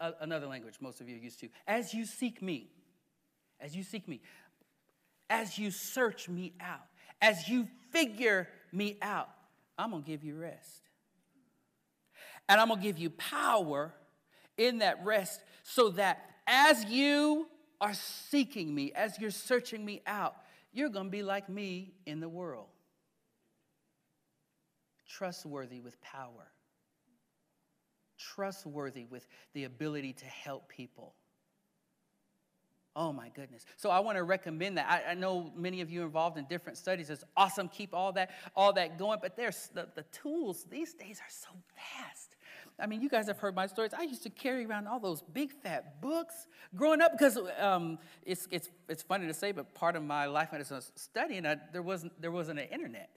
uh, 0.00 0.12
another 0.20 0.46
language 0.46 0.74
most 0.80 1.00
of 1.00 1.08
you 1.08 1.16
are 1.16 1.20
used 1.20 1.40
to, 1.40 1.48
as 1.66 1.94
you 1.94 2.04
seek 2.04 2.42
me, 2.42 2.70
as 3.60 3.74
you 3.74 3.82
seek 3.82 4.06
me, 4.06 4.20
as 5.28 5.58
you 5.58 5.70
search 5.70 6.28
me 6.28 6.54
out, 6.60 6.86
as 7.20 7.48
you 7.48 7.68
figure 7.90 8.48
me 8.72 8.98
out, 9.02 9.28
I'm 9.78 9.90
gonna 9.90 10.02
give 10.02 10.24
you 10.24 10.36
rest. 10.36 10.82
And 12.48 12.60
I'm 12.60 12.68
gonna 12.68 12.80
give 12.80 12.98
you 12.98 13.10
power 13.10 13.92
in 14.56 14.78
that 14.78 15.04
rest 15.04 15.40
so 15.62 15.90
that 15.90 16.22
as 16.46 16.84
you 16.84 17.48
are 17.80 17.94
seeking 17.94 18.74
me, 18.74 18.92
as 18.92 19.18
you're 19.18 19.30
searching 19.30 19.84
me 19.84 20.02
out, 20.06 20.36
you're 20.72 20.88
gonna 20.88 21.10
be 21.10 21.22
like 21.22 21.48
me 21.48 21.94
in 22.06 22.20
the 22.20 22.28
world 22.28 22.68
trustworthy 25.16 25.80
with 25.80 26.00
power, 26.02 26.52
trustworthy 28.18 29.04
with 29.04 29.26
the 29.54 29.64
ability 29.64 30.12
to 30.12 30.24
help 30.26 30.68
people. 30.68 31.14
Oh 32.98 33.12
my 33.12 33.28
goodness. 33.28 33.66
So 33.76 33.90
I 33.90 34.00
want 34.00 34.16
to 34.16 34.22
recommend 34.22 34.78
that. 34.78 34.86
I, 34.88 35.10
I, 35.10 35.14
know 35.14 35.52
many 35.54 35.82
of 35.82 35.90
you 35.90 36.02
involved 36.02 36.38
in 36.38 36.46
different 36.46 36.78
studies. 36.78 37.10
It's 37.10 37.24
awesome. 37.36 37.68
Keep 37.68 37.92
all 37.92 38.10
that, 38.12 38.30
all 38.56 38.72
that 38.72 38.98
going. 38.98 39.18
But 39.20 39.36
there's 39.36 39.68
the, 39.74 39.86
the 39.94 40.02
tools 40.04 40.64
these 40.70 40.94
days 40.94 41.20
are 41.20 41.28
so 41.28 41.50
fast. 41.76 42.36
I 42.80 42.86
mean, 42.86 43.02
you 43.02 43.10
guys 43.10 43.26
have 43.26 43.38
heard 43.38 43.54
my 43.54 43.66
stories. 43.66 43.92
I 43.92 44.04
used 44.04 44.22
to 44.22 44.30
carry 44.30 44.64
around 44.64 44.86
all 44.86 44.98
those 44.98 45.20
big 45.20 45.52
fat 45.62 46.00
books 46.00 46.46
growing 46.74 47.02
up 47.02 47.12
because 47.12 47.38
um, 47.58 47.98
it's, 48.24 48.48
it's, 48.50 48.70
it's 48.88 49.02
funny 49.02 49.26
to 49.26 49.34
say, 49.34 49.52
but 49.52 49.74
part 49.74 49.94
of 49.94 50.02
my 50.02 50.24
life 50.24 50.48
as 50.52 50.70
a 50.70 50.80
studying, 50.94 51.44
I, 51.44 51.56
there, 51.74 51.82
wasn't, 51.82 52.18
there 52.20 52.32
wasn't 52.32 52.60
an 52.60 52.68
internet. 52.68 53.10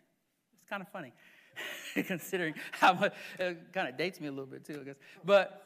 It's 0.57 0.69
kind 0.69 0.81
of 0.81 0.89
funny. 0.89 1.13
considering 2.07 2.53
how 2.71 2.93
much 2.93 3.13
it 3.37 3.73
kind 3.73 3.87
of 3.87 3.97
dates 3.97 4.19
me 4.19 4.27
a 4.27 4.31
little 4.31 4.45
bit 4.45 4.65
too, 4.65 4.79
I 4.81 4.83
guess. 4.83 4.95
But 5.23 5.65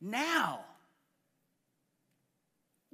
now, 0.00 0.64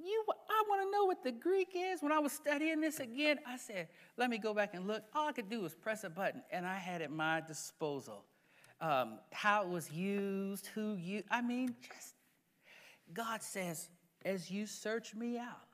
you, 0.03 0.23
I 0.49 0.63
want 0.67 0.81
to 0.81 0.91
know 0.91 1.05
what 1.05 1.23
the 1.23 1.31
Greek 1.31 1.69
is. 1.75 2.01
When 2.01 2.11
I 2.11 2.19
was 2.19 2.31
studying 2.31 2.81
this 2.81 2.99
again, 2.99 3.39
I 3.45 3.57
said, 3.57 3.87
let 4.17 4.29
me 4.29 4.37
go 4.37 4.53
back 4.53 4.73
and 4.73 4.87
look. 4.87 5.03
All 5.13 5.27
I 5.27 5.31
could 5.31 5.49
do 5.49 5.61
was 5.61 5.75
press 5.75 6.03
a 6.03 6.09
button, 6.09 6.41
and 6.51 6.65
I 6.65 6.77
had 6.77 7.01
at 7.01 7.11
my 7.11 7.41
disposal 7.41 8.25
um, 8.81 9.19
how 9.31 9.63
it 9.63 9.69
was 9.69 9.91
used, 9.91 10.67
who 10.67 10.95
you, 10.95 11.23
I 11.29 11.41
mean, 11.41 11.75
just, 11.81 12.15
God 13.13 13.41
says, 13.41 13.89
as 14.23 14.49
you 14.49 14.65
search 14.65 15.15
me 15.15 15.37
out, 15.37 15.67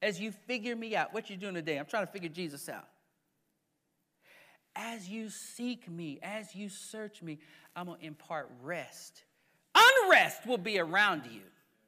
as 0.00 0.20
you 0.20 0.32
figure 0.32 0.74
me 0.74 0.96
out, 0.96 1.14
what 1.14 1.30
you 1.30 1.36
doing 1.36 1.54
today? 1.54 1.78
I'm 1.78 1.86
trying 1.86 2.06
to 2.06 2.12
figure 2.12 2.28
Jesus 2.28 2.68
out. 2.68 2.88
As 4.74 5.08
you 5.08 5.28
seek 5.28 5.88
me, 5.88 6.18
as 6.22 6.54
you 6.54 6.68
search 6.68 7.22
me, 7.22 7.38
I'm 7.76 7.86
going 7.86 8.00
to 8.00 8.06
impart 8.06 8.50
rest. 8.62 9.22
Unrest 9.74 10.46
will 10.46 10.58
be 10.58 10.78
around 10.78 11.22
you, 11.30 11.42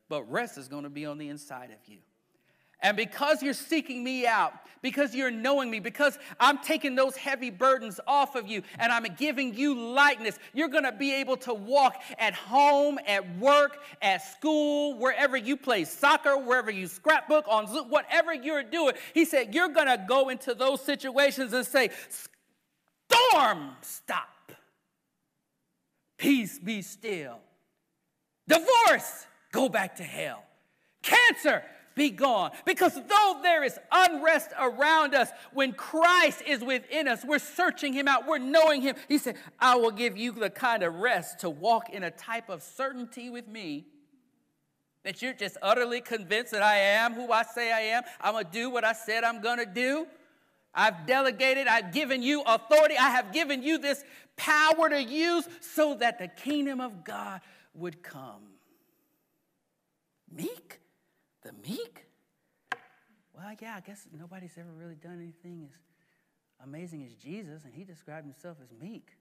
but 0.08 0.30
rest 0.30 0.58
is 0.58 0.68
going 0.68 0.84
to 0.84 0.90
be 0.90 1.06
on 1.06 1.18
the 1.18 1.28
inside 1.28 1.70
of 1.70 1.88
you. 1.88 1.98
And 2.80 2.96
because 2.96 3.42
you're 3.42 3.54
seeking 3.54 4.04
me 4.04 4.26
out, 4.26 4.52
because 4.82 5.14
you're 5.14 5.30
knowing 5.30 5.70
me, 5.70 5.80
because 5.80 6.18
I'm 6.38 6.58
taking 6.58 6.94
those 6.94 7.16
heavy 7.16 7.48
burdens 7.48 7.98
off 8.06 8.34
of 8.34 8.46
you 8.46 8.62
and 8.78 8.92
I'm 8.92 9.06
giving 9.16 9.54
you 9.54 9.74
lightness, 9.74 10.38
you're 10.52 10.68
gonna 10.68 10.92
be 10.92 11.14
able 11.14 11.38
to 11.38 11.54
walk 11.54 12.02
at 12.18 12.34
home, 12.34 12.98
at 13.06 13.38
work, 13.38 13.78
at 14.02 14.18
school, 14.18 14.98
wherever 14.98 15.36
you 15.36 15.56
play 15.56 15.84
soccer, 15.84 16.36
wherever 16.36 16.70
you 16.70 16.86
scrapbook, 16.86 17.46
on 17.48 17.66
Zoom, 17.66 17.88
whatever 17.88 18.34
you're 18.34 18.62
doing. 18.62 18.94
He 19.14 19.24
said, 19.24 19.54
You're 19.54 19.70
gonna 19.70 20.04
go 20.06 20.28
into 20.28 20.52
those 20.54 20.82
situations 20.82 21.54
and 21.54 21.66
say, 21.66 21.88
storm 23.34 23.70
stop. 23.80 24.52
Peace 26.16 26.58
be 26.58 26.82
still. 26.82 27.38
Divorce, 28.46 29.26
go 29.54 29.68
back 29.68 29.96
to 29.96 30.02
hell. 30.02 30.42
Cancer, 31.02 31.62
be 31.94 32.10
gone. 32.10 32.50
Because 32.66 32.94
though 32.94 33.38
there 33.42 33.62
is 33.62 33.78
unrest 33.92 34.50
around 34.58 35.14
us, 35.14 35.30
when 35.52 35.72
Christ 35.72 36.42
is 36.44 36.60
within 36.60 37.06
us, 37.06 37.24
we're 37.24 37.38
searching 37.38 37.92
Him 37.92 38.08
out, 38.08 38.26
we're 38.26 38.38
knowing 38.38 38.82
Him. 38.82 38.96
He 39.08 39.16
said, 39.16 39.36
I 39.60 39.76
will 39.76 39.92
give 39.92 40.16
you 40.16 40.32
the 40.32 40.50
kind 40.50 40.82
of 40.82 40.96
rest 40.96 41.40
to 41.40 41.50
walk 41.50 41.90
in 41.90 42.02
a 42.02 42.10
type 42.10 42.48
of 42.48 42.62
certainty 42.62 43.30
with 43.30 43.46
me 43.46 43.86
that 45.04 45.22
you're 45.22 45.34
just 45.34 45.56
utterly 45.62 46.00
convinced 46.00 46.52
that 46.52 46.62
I 46.62 46.76
am 46.76 47.12
who 47.12 47.30
I 47.30 47.44
say 47.44 47.70
I 47.70 47.80
am. 47.96 48.02
I'm 48.20 48.32
going 48.32 48.46
to 48.46 48.50
do 48.50 48.70
what 48.70 48.84
I 48.84 48.92
said 48.92 49.22
I'm 49.22 49.40
going 49.40 49.58
to 49.58 49.66
do. 49.66 50.06
I've 50.74 51.06
delegated, 51.06 51.68
I've 51.68 51.92
given 51.92 52.22
you 52.22 52.42
authority, 52.42 52.96
I 52.96 53.10
have 53.10 53.32
given 53.32 53.62
you 53.62 53.78
this 53.78 54.02
power 54.36 54.88
to 54.88 55.00
use 55.00 55.46
so 55.60 55.94
that 55.96 56.18
the 56.18 56.26
kingdom 56.26 56.80
of 56.80 57.04
God 57.04 57.40
would 57.74 58.02
come. 58.02 58.53
Meek? 60.34 60.80
The 61.42 61.52
meek? 61.66 62.06
Well, 63.34 63.54
yeah, 63.60 63.76
I 63.76 63.80
guess 63.80 64.06
nobody's 64.16 64.56
ever 64.58 64.72
really 64.72 64.94
done 64.94 65.20
anything 65.20 65.62
as 65.64 65.76
amazing 66.64 67.04
as 67.04 67.14
Jesus, 67.14 67.64
and 67.64 67.74
he 67.74 67.84
described 67.84 68.26
himself 68.26 68.56
as 68.62 68.68
meek 68.80 69.16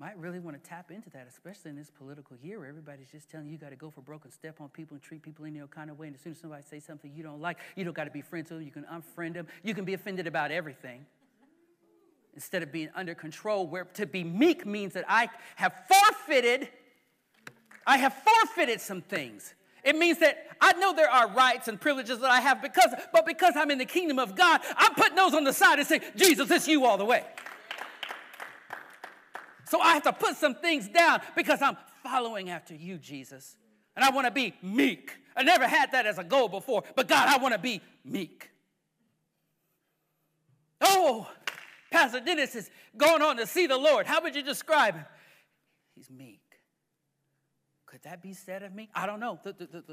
might 0.00 0.18
really 0.18 0.38
want 0.38 0.60
to 0.60 0.68
tap 0.68 0.90
into 0.90 1.10
that, 1.10 1.26
especially 1.28 1.70
in 1.70 1.76
this 1.76 1.90
political 1.90 2.34
year 2.42 2.58
where 2.58 2.68
everybody's 2.68 3.10
just 3.10 3.28
telling 3.28 3.46
you 3.46 3.52
you 3.52 3.58
got 3.58 3.68
to 3.68 3.76
go 3.76 3.90
for 3.90 4.00
broken 4.00 4.30
step 4.30 4.58
on 4.58 4.70
people 4.70 4.94
and 4.94 5.02
treat 5.02 5.22
people 5.22 5.44
in 5.44 5.54
your 5.54 5.66
kind 5.66 5.90
of 5.90 5.98
way. 5.98 6.06
And 6.06 6.16
as 6.16 6.22
soon 6.22 6.32
as 6.32 6.38
somebody 6.38 6.62
says 6.68 6.84
something 6.84 7.12
you 7.14 7.22
don't 7.22 7.40
like, 7.40 7.58
you 7.76 7.84
don't 7.84 7.94
got 7.94 8.04
to 8.04 8.10
be 8.10 8.22
friends 8.22 8.50
with 8.50 8.60
them. 8.60 8.66
You 8.66 8.72
can 8.72 8.84
unfriend 8.84 9.34
them. 9.34 9.46
You 9.62 9.74
can 9.74 9.84
be 9.84 9.92
offended 9.92 10.26
about 10.26 10.52
everything 10.52 11.04
instead 12.32 12.62
of 12.62 12.72
being 12.72 12.88
under 12.94 13.14
control. 13.14 13.66
Where 13.66 13.84
to 13.84 14.06
be 14.06 14.24
meek 14.24 14.64
means 14.64 14.94
that 14.94 15.04
I 15.06 15.28
have 15.56 15.74
forfeited, 15.86 16.70
I 17.86 17.98
have 17.98 18.14
forfeited 18.14 18.80
some 18.80 19.02
things. 19.02 19.54
It 19.84 19.96
means 19.96 20.18
that 20.18 20.46
I 20.60 20.72
know 20.74 20.94
there 20.94 21.10
are 21.10 21.28
rights 21.28 21.68
and 21.68 21.80
privileges 21.80 22.18
that 22.18 22.30
I 22.30 22.40
have 22.40 22.60
because, 22.60 22.92
but 23.12 23.24
because 23.26 23.54
I'm 23.56 23.70
in 23.70 23.78
the 23.78 23.86
kingdom 23.86 24.18
of 24.18 24.36
God, 24.36 24.60
I'm 24.76 24.94
putting 24.94 25.16
those 25.16 25.34
on 25.34 25.44
the 25.44 25.52
side 25.52 25.78
and 25.78 25.88
say, 25.88 26.00
Jesus, 26.16 26.50
it's 26.50 26.68
you 26.68 26.84
all 26.84 26.98
the 26.98 27.04
way. 27.04 27.24
So 29.66 29.80
I 29.80 29.94
have 29.94 30.02
to 30.02 30.12
put 30.12 30.36
some 30.36 30.56
things 30.56 30.88
down 30.88 31.20
because 31.36 31.62
I'm 31.62 31.76
following 32.02 32.50
after 32.50 32.74
you, 32.74 32.98
Jesus. 32.98 33.56
And 33.96 34.04
I 34.04 34.10
want 34.10 34.26
to 34.26 34.30
be 34.30 34.54
meek. 34.62 35.12
I 35.36 35.42
never 35.42 35.66
had 35.66 35.92
that 35.92 36.06
as 36.06 36.18
a 36.18 36.24
goal 36.24 36.48
before, 36.48 36.82
but 36.96 37.08
God, 37.08 37.28
I 37.28 37.38
want 37.38 37.54
to 37.54 37.60
be 37.60 37.80
meek. 38.04 38.50
Oh, 40.80 41.28
Pastor 41.90 42.20
Dennis 42.20 42.54
is 42.54 42.70
going 42.96 43.22
on 43.22 43.36
to 43.36 43.46
see 43.46 43.66
the 43.66 43.76
Lord. 43.76 44.06
How 44.06 44.22
would 44.22 44.34
you 44.34 44.42
describe 44.42 44.94
him? 44.94 45.04
He's 45.94 46.10
meek. 46.10 46.39
Could 48.02 48.10
that 48.10 48.22
be 48.22 48.32
said 48.32 48.62
of 48.62 48.74
me? 48.74 48.88
I 48.94 49.06
don't 49.06 49.20
know. 49.20 49.38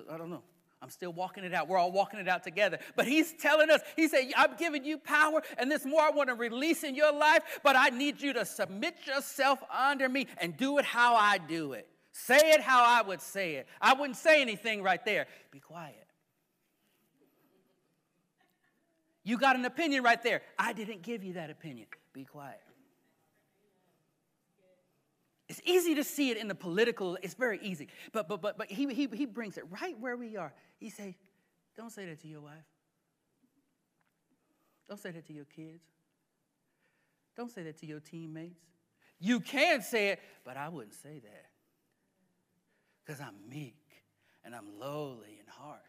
I 0.10 0.18
don't 0.18 0.30
know. 0.30 0.44
I'm 0.82 0.90
still 0.90 1.12
walking 1.12 1.44
it 1.44 1.54
out. 1.54 1.68
We're 1.68 1.78
all 1.78 1.92
walking 1.92 2.20
it 2.20 2.28
out 2.28 2.44
together. 2.44 2.78
But 2.96 3.08
he's 3.08 3.34
telling 3.34 3.70
us, 3.70 3.82
he 3.96 4.08
said, 4.08 4.32
I'm 4.38 4.56
giving 4.58 4.86
you 4.86 4.98
power, 5.00 5.42
and 5.58 5.72
this 5.72 5.86
more 5.86 6.02
I 6.02 6.12
want 6.12 6.30
to 6.30 6.36
release 6.36 6.84
in 6.84 6.94
your 6.94 7.12
life, 7.12 7.60
but 7.64 7.76
I 7.76 7.90
need 7.90 8.22
you 8.22 8.34
to 8.34 8.46
submit 8.46 8.96
yourself 9.06 9.60
under 9.76 10.08
me 10.08 10.28
and 10.38 10.56
do 10.56 10.78
it 10.78 10.86
how 10.86 11.16
I 11.16 11.40
do 11.40 11.74
it. 11.74 11.88
Say 12.12 12.52
it 12.52 12.62
how 12.62 12.84
I 12.84 13.02
would 13.02 13.22
say 13.22 13.56
it. 13.56 13.68
I 13.82 13.94
wouldn't 13.94 14.18
say 14.18 14.42
anything 14.42 14.84
right 14.84 15.04
there. 15.04 15.26
Be 15.52 15.60
quiet. 15.60 15.96
You 19.24 19.38
got 19.38 19.56
an 19.56 19.66
opinion 19.66 20.04
right 20.04 20.22
there. 20.24 20.42
I 20.58 20.74
didn't 20.74 21.02
give 21.02 21.24
you 21.24 21.34
that 21.34 21.50
opinion. 21.50 21.88
Be 22.14 22.24
quiet. 22.24 22.62
It's 25.50 25.62
easy 25.64 25.96
to 25.96 26.04
see 26.04 26.30
it 26.30 26.38
in 26.38 26.48
the 26.48 26.56
political, 26.56 27.18
it's 27.22 27.34
very 27.34 27.60
easy. 27.62 27.88
But 28.12 28.28
but 28.28 28.42
but 28.42 28.58
but 28.58 28.70
he 28.70 28.94
he, 28.94 29.08
he 29.14 29.26
brings 29.26 29.58
it 29.58 29.64
right 29.70 29.98
where 30.00 30.18
we 30.18 30.36
are. 30.36 30.54
He 30.78 30.90
say, 30.90 31.16
don't 31.76 31.92
say 31.92 32.06
that 32.06 32.20
to 32.22 32.28
your 32.28 32.42
wife. 32.42 32.66
Don't 34.88 35.00
say 35.00 35.12
that 35.12 35.26
to 35.28 35.34
your 35.34 35.46
kids. 35.46 35.84
Don't 37.36 37.52
say 37.52 37.64
that 37.64 37.78
to 37.80 37.86
your 37.86 38.00
teammates. 38.00 38.64
You 39.20 39.40
can 39.40 39.82
say 39.82 40.10
it, 40.10 40.20
but 40.44 40.58
I 40.58 40.70
wouldn't 40.70 40.94
say 40.94 41.20
that. 41.20 41.46
Because 43.06 43.22
I'm 43.22 43.36
meek 43.50 43.76
and 44.44 44.56
I'm 44.56 44.80
lowly 44.80 45.40
in 45.40 45.48
heart. 45.48 45.82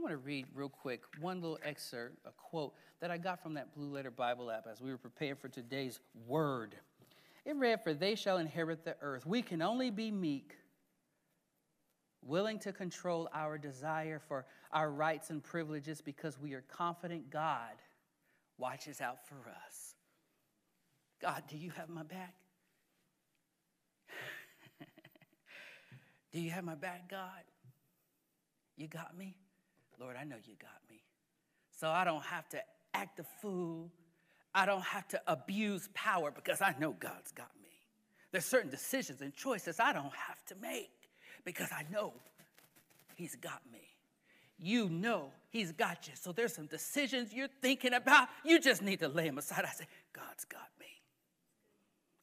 I 0.00 0.02
want 0.02 0.12
to 0.12 0.18
read 0.18 0.46
real 0.54 0.70
quick 0.70 1.02
one 1.20 1.42
little 1.42 1.58
excerpt, 1.62 2.16
a 2.24 2.30
quote 2.30 2.72
that 3.02 3.10
I 3.10 3.18
got 3.18 3.42
from 3.42 3.52
that 3.54 3.74
Blue 3.74 3.90
Letter 3.90 4.10
Bible 4.10 4.50
app 4.50 4.66
as 4.66 4.80
we 4.80 4.90
were 4.90 4.96
preparing 4.96 5.36
for 5.36 5.50
today's 5.50 6.00
word. 6.26 6.74
It 7.44 7.54
read, 7.56 7.84
For 7.84 7.92
they 7.92 8.14
shall 8.14 8.38
inherit 8.38 8.82
the 8.82 8.96
earth. 9.02 9.26
We 9.26 9.42
can 9.42 9.60
only 9.60 9.90
be 9.90 10.10
meek, 10.10 10.56
willing 12.22 12.58
to 12.60 12.72
control 12.72 13.28
our 13.34 13.58
desire 13.58 14.22
for 14.26 14.46
our 14.72 14.90
rights 14.90 15.28
and 15.28 15.42
privileges 15.42 16.00
because 16.00 16.40
we 16.40 16.54
are 16.54 16.62
confident 16.62 17.28
God 17.28 17.74
watches 18.56 19.02
out 19.02 19.18
for 19.28 19.50
us. 19.66 19.96
God, 21.20 21.42
do 21.46 21.58
you 21.58 21.72
have 21.72 21.90
my 21.90 22.04
back? 22.04 22.36
do 26.32 26.40
you 26.40 26.52
have 26.52 26.64
my 26.64 26.74
back, 26.74 27.10
God? 27.10 27.42
You 28.78 28.88
got 28.88 29.14
me? 29.14 29.36
Lord, 30.00 30.16
I 30.18 30.24
know 30.24 30.36
you 30.44 30.54
got 30.58 30.80
me. 30.88 31.02
So 31.78 31.90
I 31.90 32.04
don't 32.04 32.24
have 32.24 32.48
to 32.50 32.62
act 32.94 33.20
a 33.20 33.24
fool. 33.42 33.90
I 34.54 34.66
don't 34.66 34.82
have 34.82 35.06
to 35.08 35.20
abuse 35.26 35.88
power 35.94 36.30
because 36.30 36.60
I 36.62 36.74
know 36.80 36.92
God's 36.98 37.32
got 37.32 37.50
me. 37.62 37.68
There's 38.32 38.46
certain 38.46 38.70
decisions 38.70 39.20
and 39.20 39.34
choices 39.34 39.78
I 39.78 39.92
don't 39.92 40.14
have 40.14 40.44
to 40.46 40.54
make 40.60 40.90
because 41.44 41.68
I 41.72 41.84
know 41.92 42.14
He's 43.14 43.36
got 43.36 43.60
me. 43.70 43.80
You 44.58 44.88
know 44.88 45.32
He's 45.50 45.72
got 45.72 46.08
you. 46.08 46.14
So 46.16 46.32
there's 46.32 46.54
some 46.54 46.66
decisions 46.66 47.32
you're 47.32 47.48
thinking 47.60 47.92
about. 47.92 48.28
You 48.44 48.58
just 48.58 48.82
need 48.82 49.00
to 49.00 49.08
lay 49.08 49.26
them 49.26 49.38
aside. 49.38 49.64
I 49.64 49.72
say, 49.72 49.86
God's 50.12 50.44
got 50.46 50.68
me. 50.80 50.86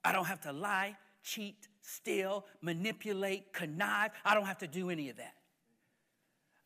I 0.04 0.12
don't 0.12 0.26
have 0.26 0.42
to 0.42 0.52
lie, 0.52 0.96
cheat, 1.24 1.68
steal, 1.82 2.46
manipulate, 2.62 3.54
connive. 3.54 4.12
I 4.26 4.34
don't 4.34 4.46
have 4.46 4.60
to 4.60 4.68
do 4.68 4.90
any 4.90 5.10
of 5.10 5.18
that. 5.18 5.34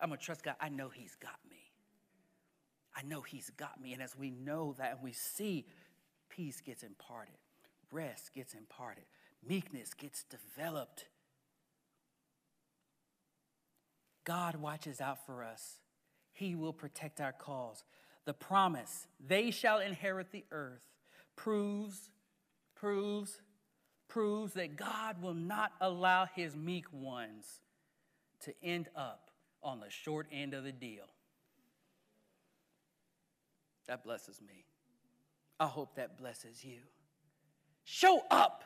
I'm 0.02 0.10
going 0.10 0.20
to 0.20 0.26
trust 0.26 0.44
God. 0.44 0.56
I 0.60 0.70
know 0.70 0.90
He's 0.90 1.16
got 1.16 1.38
me. 1.50 1.58
I 2.96 3.04
know 3.04 3.22
He's 3.22 3.50
got 3.52 3.80
me. 3.82 3.94
And 3.94 4.02
as 4.02 4.18
we 4.18 4.32
know 4.32 4.76
that 4.78 4.94
and 4.94 5.02
we 5.04 5.12
see, 5.12 5.66
peace 6.30 6.62
gets 6.62 6.84
imparted, 6.84 7.36
rest 7.92 8.34
gets 8.34 8.54
imparted, 8.54 9.06
meekness 9.48 9.94
gets 9.94 10.24
developed. 10.24 11.06
God 14.24 14.56
watches 14.56 15.02
out 15.02 15.26
for 15.26 15.44
us. 15.44 15.80
He 16.34 16.56
will 16.56 16.74
protect 16.74 17.20
our 17.20 17.34
cause. 17.34 17.84
The 18.26 18.34
promise, 18.34 19.08
they 19.26 19.52
shall 19.52 19.80
inherit 19.80 20.32
the 20.32 20.46
earth, 20.52 20.82
proves, 21.36 22.10
proves, 22.76 23.42
proves 24.08 24.54
that 24.54 24.76
God 24.76 25.22
will 25.22 25.34
not 25.34 25.72
allow 25.82 26.26
his 26.26 26.56
meek 26.56 26.86
ones 26.94 27.62
to 28.42 28.54
end 28.64 28.90
up 28.96 29.31
on 29.64 29.80
the 29.80 29.90
short 29.90 30.28
end 30.32 30.54
of 30.54 30.64
the 30.64 30.72
deal. 30.72 31.06
That 33.88 34.04
blesses 34.04 34.42
me. 34.42 34.66
I 35.60 35.68
hope 35.68 35.96
that 35.96 36.18
blesses 36.18 36.64
you. 36.64 36.80
Show 37.84 38.22
up 38.32 38.64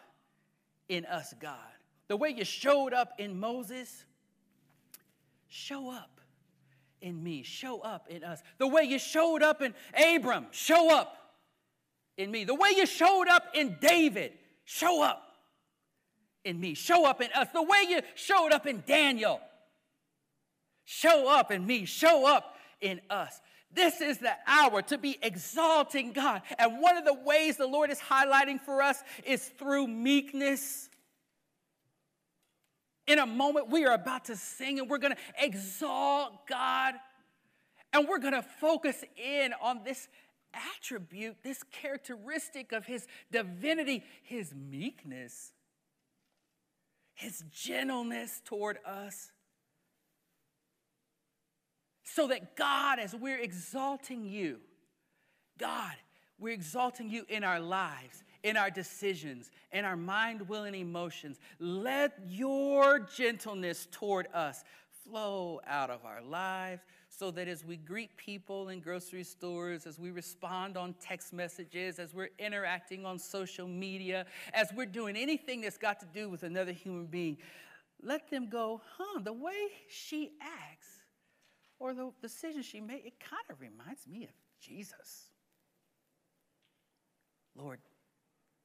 in 0.87 1.05
us, 1.05 1.33
God. 1.39 1.57
The 2.07 2.17
way 2.17 2.29
you 2.29 2.45
showed 2.45 2.93
up 2.93 3.13
in 3.17 3.39
Moses, 3.39 4.05
show 5.47 5.91
up 5.91 6.21
in 7.01 7.23
me. 7.23 7.43
Show 7.43 7.81
up 7.81 8.07
in 8.09 8.23
us. 8.23 8.41
The 8.57 8.67
way 8.67 8.83
you 8.83 8.99
showed 8.99 9.41
up 9.41 9.61
in 9.61 9.73
Abram, 9.97 10.47
show 10.51 10.95
up 10.95 11.17
in 12.17 12.31
me. 12.31 12.43
The 12.43 12.55
way 12.55 12.73
you 12.75 12.85
showed 12.85 13.27
up 13.27 13.43
in 13.53 13.77
David, 13.81 14.33
show 14.63 15.01
up 15.01 15.23
in 16.43 16.59
me. 16.59 16.75
Show 16.75 17.05
up 17.05 17.21
in 17.21 17.29
us. 17.33 17.47
The 17.53 17.63
way 17.63 17.85
you 17.89 18.01
showed 18.13 18.51
up 18.51 18.67
in 18.67 18.83
Daniel, 18.85 19.41
Show 20.85 21.27
up 21.27 21.51
in 21.51 21.65
me, 21.65 21.85
show 21.85 22.27
up 22.27 22.55
in 22.79 23.01
us. 23.09 23.41
This 23.73 23.99
is 23.99 24.19
the 24.19 24.31
hour 24.47 24.81
to 24.83 24.97
be 24.97 25.17
exalting 25.21 26.13
God. 26.13 26.43
And 26.57 26.79
one 26.79 26.95
of 26.95 27.03
the 27.03 27.13
ways 27.13 27.57
the 27.57 27.67
Lord 27.67 27.89
is 27.89 27.99
highlighting 27.99 28.61
for 28.61 28.81
us 28.81 29.03
is 29.25 29.43
through 29.43 29.87
meekness. 29.87 30.89
In 33.07 33.19
a 33.19 33.25
moment, 33.25 33.69
we 33.69 33.85
are 33.85 33.93
about 33.93 34.25
to 34.25 34.35
sing 34.35 34.79
and 34.79 34.89
we're 34.89 34.99
going 34.99 35.15
to 35.15 35.43
exalt 35.45 36.47
God. 36.47 36.93
And 37.91 38.07
we're 38.07 38.19
going 38.19 38.33
to 38.33 38.41
focus 38.41 39.03
in 39.17 39.53
on 39.61 39.83
this 39.83 40.07
attribute, 40.77 41.37
this 41.43 41.63
characteristic 41.63 42.71
of 42.71 42.85
His 42.85 43.07
divinity, 43.31 44.03
His 44.23 44.53
meekness, 44.53 45.51
His 47.13 47.43
gentleness 47.51 48.41
toward 48.45 48.77
us 48.85 49.31
so 52.05 52.27
that 52.27 52.55
God, 52.55 52.99
as 52.99 53.13
we're 53.13 53.39
exalting 53.39 54.25
you, 54.25 54.59
God, 55.57 55.95
we're 56.37 56.53
exalting 56.53 57.09
you 57.09 57.25
in 57.29 57.43
our 57.43 57.59
lives, 57.59 58.23
in 58.43 58.55
our 58.57 58.69
decisions, 58.69 59.49
in 59.71 59.85
our 59.85 59.97
mind, 59.97 60.47
will, 60.47 60.63
and 60.63 60.75
emotions. 60.75 61.39
Let 61.59 62.13
your 62.27 62.99
gentleness 62.99 63.87
toward 63.91 64.27
us 64.33 64.63
flow 65.03 65.61
out 65.65 65.89
of 65.89 66.05
our 66.05 66.21
lives 66.21 66.83
so 67.09 67.31
that 67.31 67.47
as 67.47 67.65
we 67.65 67.77
greet 67.77 68.15
people 68.17 68.69
in 68.69 68.81
grocery 68.81 69.23
stores, 69.23 69.87
as 69.87 69.97
we 69.97 70.11
respond 70.11 70.77
on 70.77 70.93
text 71.01 71.33
messages, 71.33 71.97
as 71.97 72.13
we're 72.13 72.29
interacting 72.37 73.05
on 73.05 73.17
social 73.17 73.67
media, 73.67 74.25
as 74.53 74.71
we're 74.75 74.85
doing 74.85 75.15
anything 75.15 75.61
that's 75.61 75.77
got 75.77 75.99
to 76.01 76.05
do 76.13 76.29
with 76.29 76.43
another 76.43 76.71
human 76.71 77.05
being, 77.05 77.37
let 78.03 78.29
them 78.29 78.47
go, 78.47 78.81
huh, 78.97 79.21
the 79.23 79.33
way 79.33 79.69
she 79.87 80.31
acts 80.41 80.94
or 81.79 81.93
the 81.93 82.11
decision 82.21 82.61
she 82.61 82.79
made, 82.79 83.01
it 83.05 83.19
kind 83.19 83.43
of 83.49 83.59
reminds 83.59 84.07
me 84.07 84.23
of 84.23 84.31
Jesus. 84.59 85.29
Lord, 87.55 87.79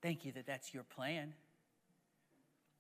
thank 0.03 0.25
you 0.25 0.33
that 0.33 0.47
that's 0.47 0.75
your 0.75 0.85
plan. 0.85 1.35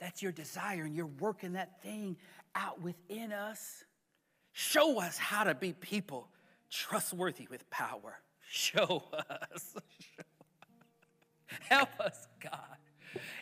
That's 0.00 0.22
your 0.22 0.32
desire, 0.32 0.84
and 0.84 0.96
you're 0.96 1.06
working 1.06 1.52
that 1.52 1.82
thing 1.82 2.16
out 2.54 2.80
within 2.80 3.32
us. 3.32 3.84
Show 4.52 5.00
us 5.00 5.18
how 5.18 5.44
to 5.44 5.54
be 5.54 5.72
people 5.72 6.28
trustworthy 6.70 7.46
with 7.50 7.68
power. 7.70 8.20
Show 8.48 9.04
us. 9.12 9.76
Help 11.68 12.00
us, 12.00 12.26
God. 12.40 12.79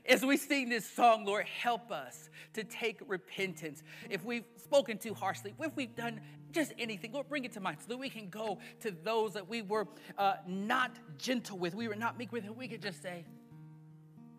As 0.06 0.24
we 0.24 0.36
sing 0.36 0.68
this 0.68 0.88
song, 0.88 1.24
Lord, 1.24 1.46
help 1.46 1.90
us 1.90 2.30
to 2.54 2.64
take 2.64 3.00
repentance. 3.06 3.82
If 4.08 4.24
we've 4.24 4.44
spoken 4.56 4.98
too 4.98 5.14
harshly, 5.14 5.54
if 5.60 5.76
we've 5.76 5.94
done 5.94 6.20
just 6.52 6.72
anything, 6.78 7.12
Lord, 7.12 7.28
bring 7.28 7.44
it 7.44 7.52
to 7.52 7.60
mind 7.60 7.78
so 7.80 7.88
that 7.88 7.98
we 7.98 8.08
can 8.08 8.28
go 8.28 8.58
to 8.80 8.90
those 8.90 9.34
that 9.34 9.48
we 9.48 9.62
were 9.62 9.86
uh, 10.16 10.34
not 10.46 10.92
gentle 11.18 11.58
with, 11.58 11.74
we 11.74 11.88
were 11.88 11.96
not 11.96 12.18
meek 12.18 12.32
with, 12.32 12.44
and 12.44 12.56
we 12.56 12.68
could 12.68 12.82
just 12.82 13.02
say, 13.02 13.24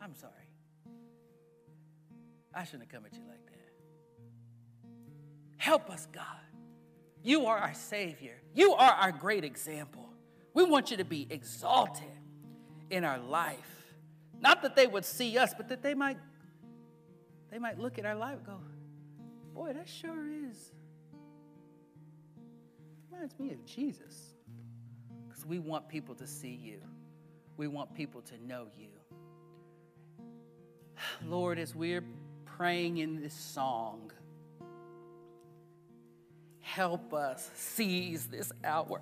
I'm 0.01 0.15
sorry. 0.15 0.33
I 2.53 2.63
shouldn't 2.63 2.83
have 2.83 2.91
come 2.91 3.05
at 3.05 3.13
you 3.13 3.23
like 3.27 3.45
that. 3.45 3.55
Help 5.57 5.89
us, 5.89 6.07
God. 6.11 6.25
You 7.21 7.45
are 7.47 7.57
our 7.57 7.73
Savior. 7.73 8.41
You 8.55 8.73
are 8.73 8.91
our 8.91 9.11
great 9.11 9.43
example. 9.43 10.09
We 10.53 10.63
want 10.63 10.89
you 10.89 10.97
to 10.97 11.05
be 11.05 11.27
exalted 11.29 12.07
in 12.89 13.03
our 13.03 13.19
life. 13.19 13.78
Not 14.41 14.61
that 14.61 14.75
they 14.75 14.87
would 14.87 15.05
see 15.05 15.37
us, 15.37 15.53
but 15.55 15.69
that 15.69 15.81
they 15.81 15.93
might 15.93 16.17
They 17.51 17.59
might 17.59 17.79
look 17.79 17.97
at 17.97 18.05
our 18.05 18.15
life 18.15 18.37
and 18.37 18.45
go, 18.45 18.59
Boy, 19.53 19.73
that 19.73 19.89
sure 19.89 20.27
is. 20.49 20.71
Reminds 23.11 23.37
me 23.39 23.51
of 23.51 23.65
Jesus. 23.65 24.35
Because 25.27 25.45
we 25.45 25.59
want 25.59 25.89
people 25.89 26.15
to 26.15 26.27
see 26.27 26.59
you, 26.61 26.79
we 27.57 27.67
want 27.67 27.93
people 27.93 28.21
to 28.21 28.37
know 28.45 28.67
you. 28.77 28.87
Lord, 31.25 31.59
as 31.59 31.75
we're 31.75 32.03
praying 32.45 32.97
in 32.97 33.21
this 33.21 33.33
song, 33.33 34.11
help 36.61 37.13
us 37.13 37.49
seize 37.55 38.27
this 38.27 38.51
hour. 38.63 39.01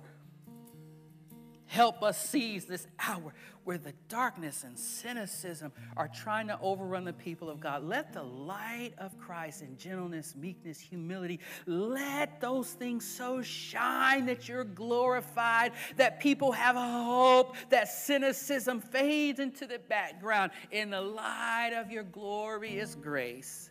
Help 1.68 2.02
us 2.02 2.18
seize 2.18 2.64
this 2.64 2.86
hour 2.98 3.34
where 3.64 3.76
the 3.76 3.92
darkness 4.08 4.64
and 4.64 4.78
cynicism 4.78 5.70
are 5.98 6.08
trying 6.08 6.48
to 6.48 6.58
overrun 6.62 7.04
the 7.04 7.12
people 7.12 7.50
of 7.50 7.60
God. 7.60 7.84
Let 7.84 8.14
the 8.14 8.22
light 8.22 8.92
of 8.96 9.18
Christ 9.18 9.60
in 9.60 9.76
gentleness, 9.76 10.34
meekness, 10.34 10.80
humility, 10.80 11.40
let 11.66 12.40
those 12.40 12.70
things 12.70 13.06
so 13.06 13.42
shine 13.42 14.24
that 14.24 14.48
you're 14.48 14.64
glorified, 14.64 15.72
that 15.96 16.20
people 16.20 16.52
have 16.52 16.74
hope, 16.74 17.54
that 17.68 17.88
cynicism 17.88 18.80
fades 18.80 19.38
into 19.38 19.66
the 19.66 19.78
background 19.78 20.52
in 20.70 20.88
the 20.88 21.02
light 21.02 21.74
of 21.76 21.90
your 21.90 22.04
glorious 22.04 22.94
grace, 22.94 23.70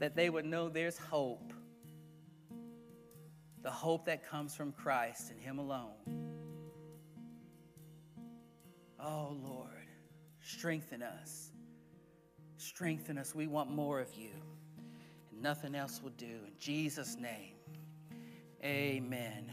that 0.00 0.14
they 0.14 0.28
would 0.28 0.44
know 0.44 0.68
there's 0.68 0.98
hope. 0.98 1.54
The 3.62 3.70
hope 3.70 4.04
that 4.04 4.28
comes 4.28 4.54
from 4.54 4.72
Christ 4.72 5.30
and 5.30 5.40
Him 5.40 5.58
alone. 5.58 6.27
Oh, 9.00 9.36
Lord, 9.42 9.86
strengthen 10.40 11.02
us. 11.02 11.52
Strengthen 12.56 13.18
us. 13.18 13.34
We 13.34 13.46
want 13.46 13.70
more 13.70 14.00
of 14.00 14.12
you. 14.14 14.30
And 15.30 15.42
nothing 15.42 15.74
else 15.74 16.00
will 16.02 16.10
do. 16.10 16.26
In 16.26 16.52
Jesus' 16.58 17.16
name, 17.16 17.54
amen. 18.64 19.50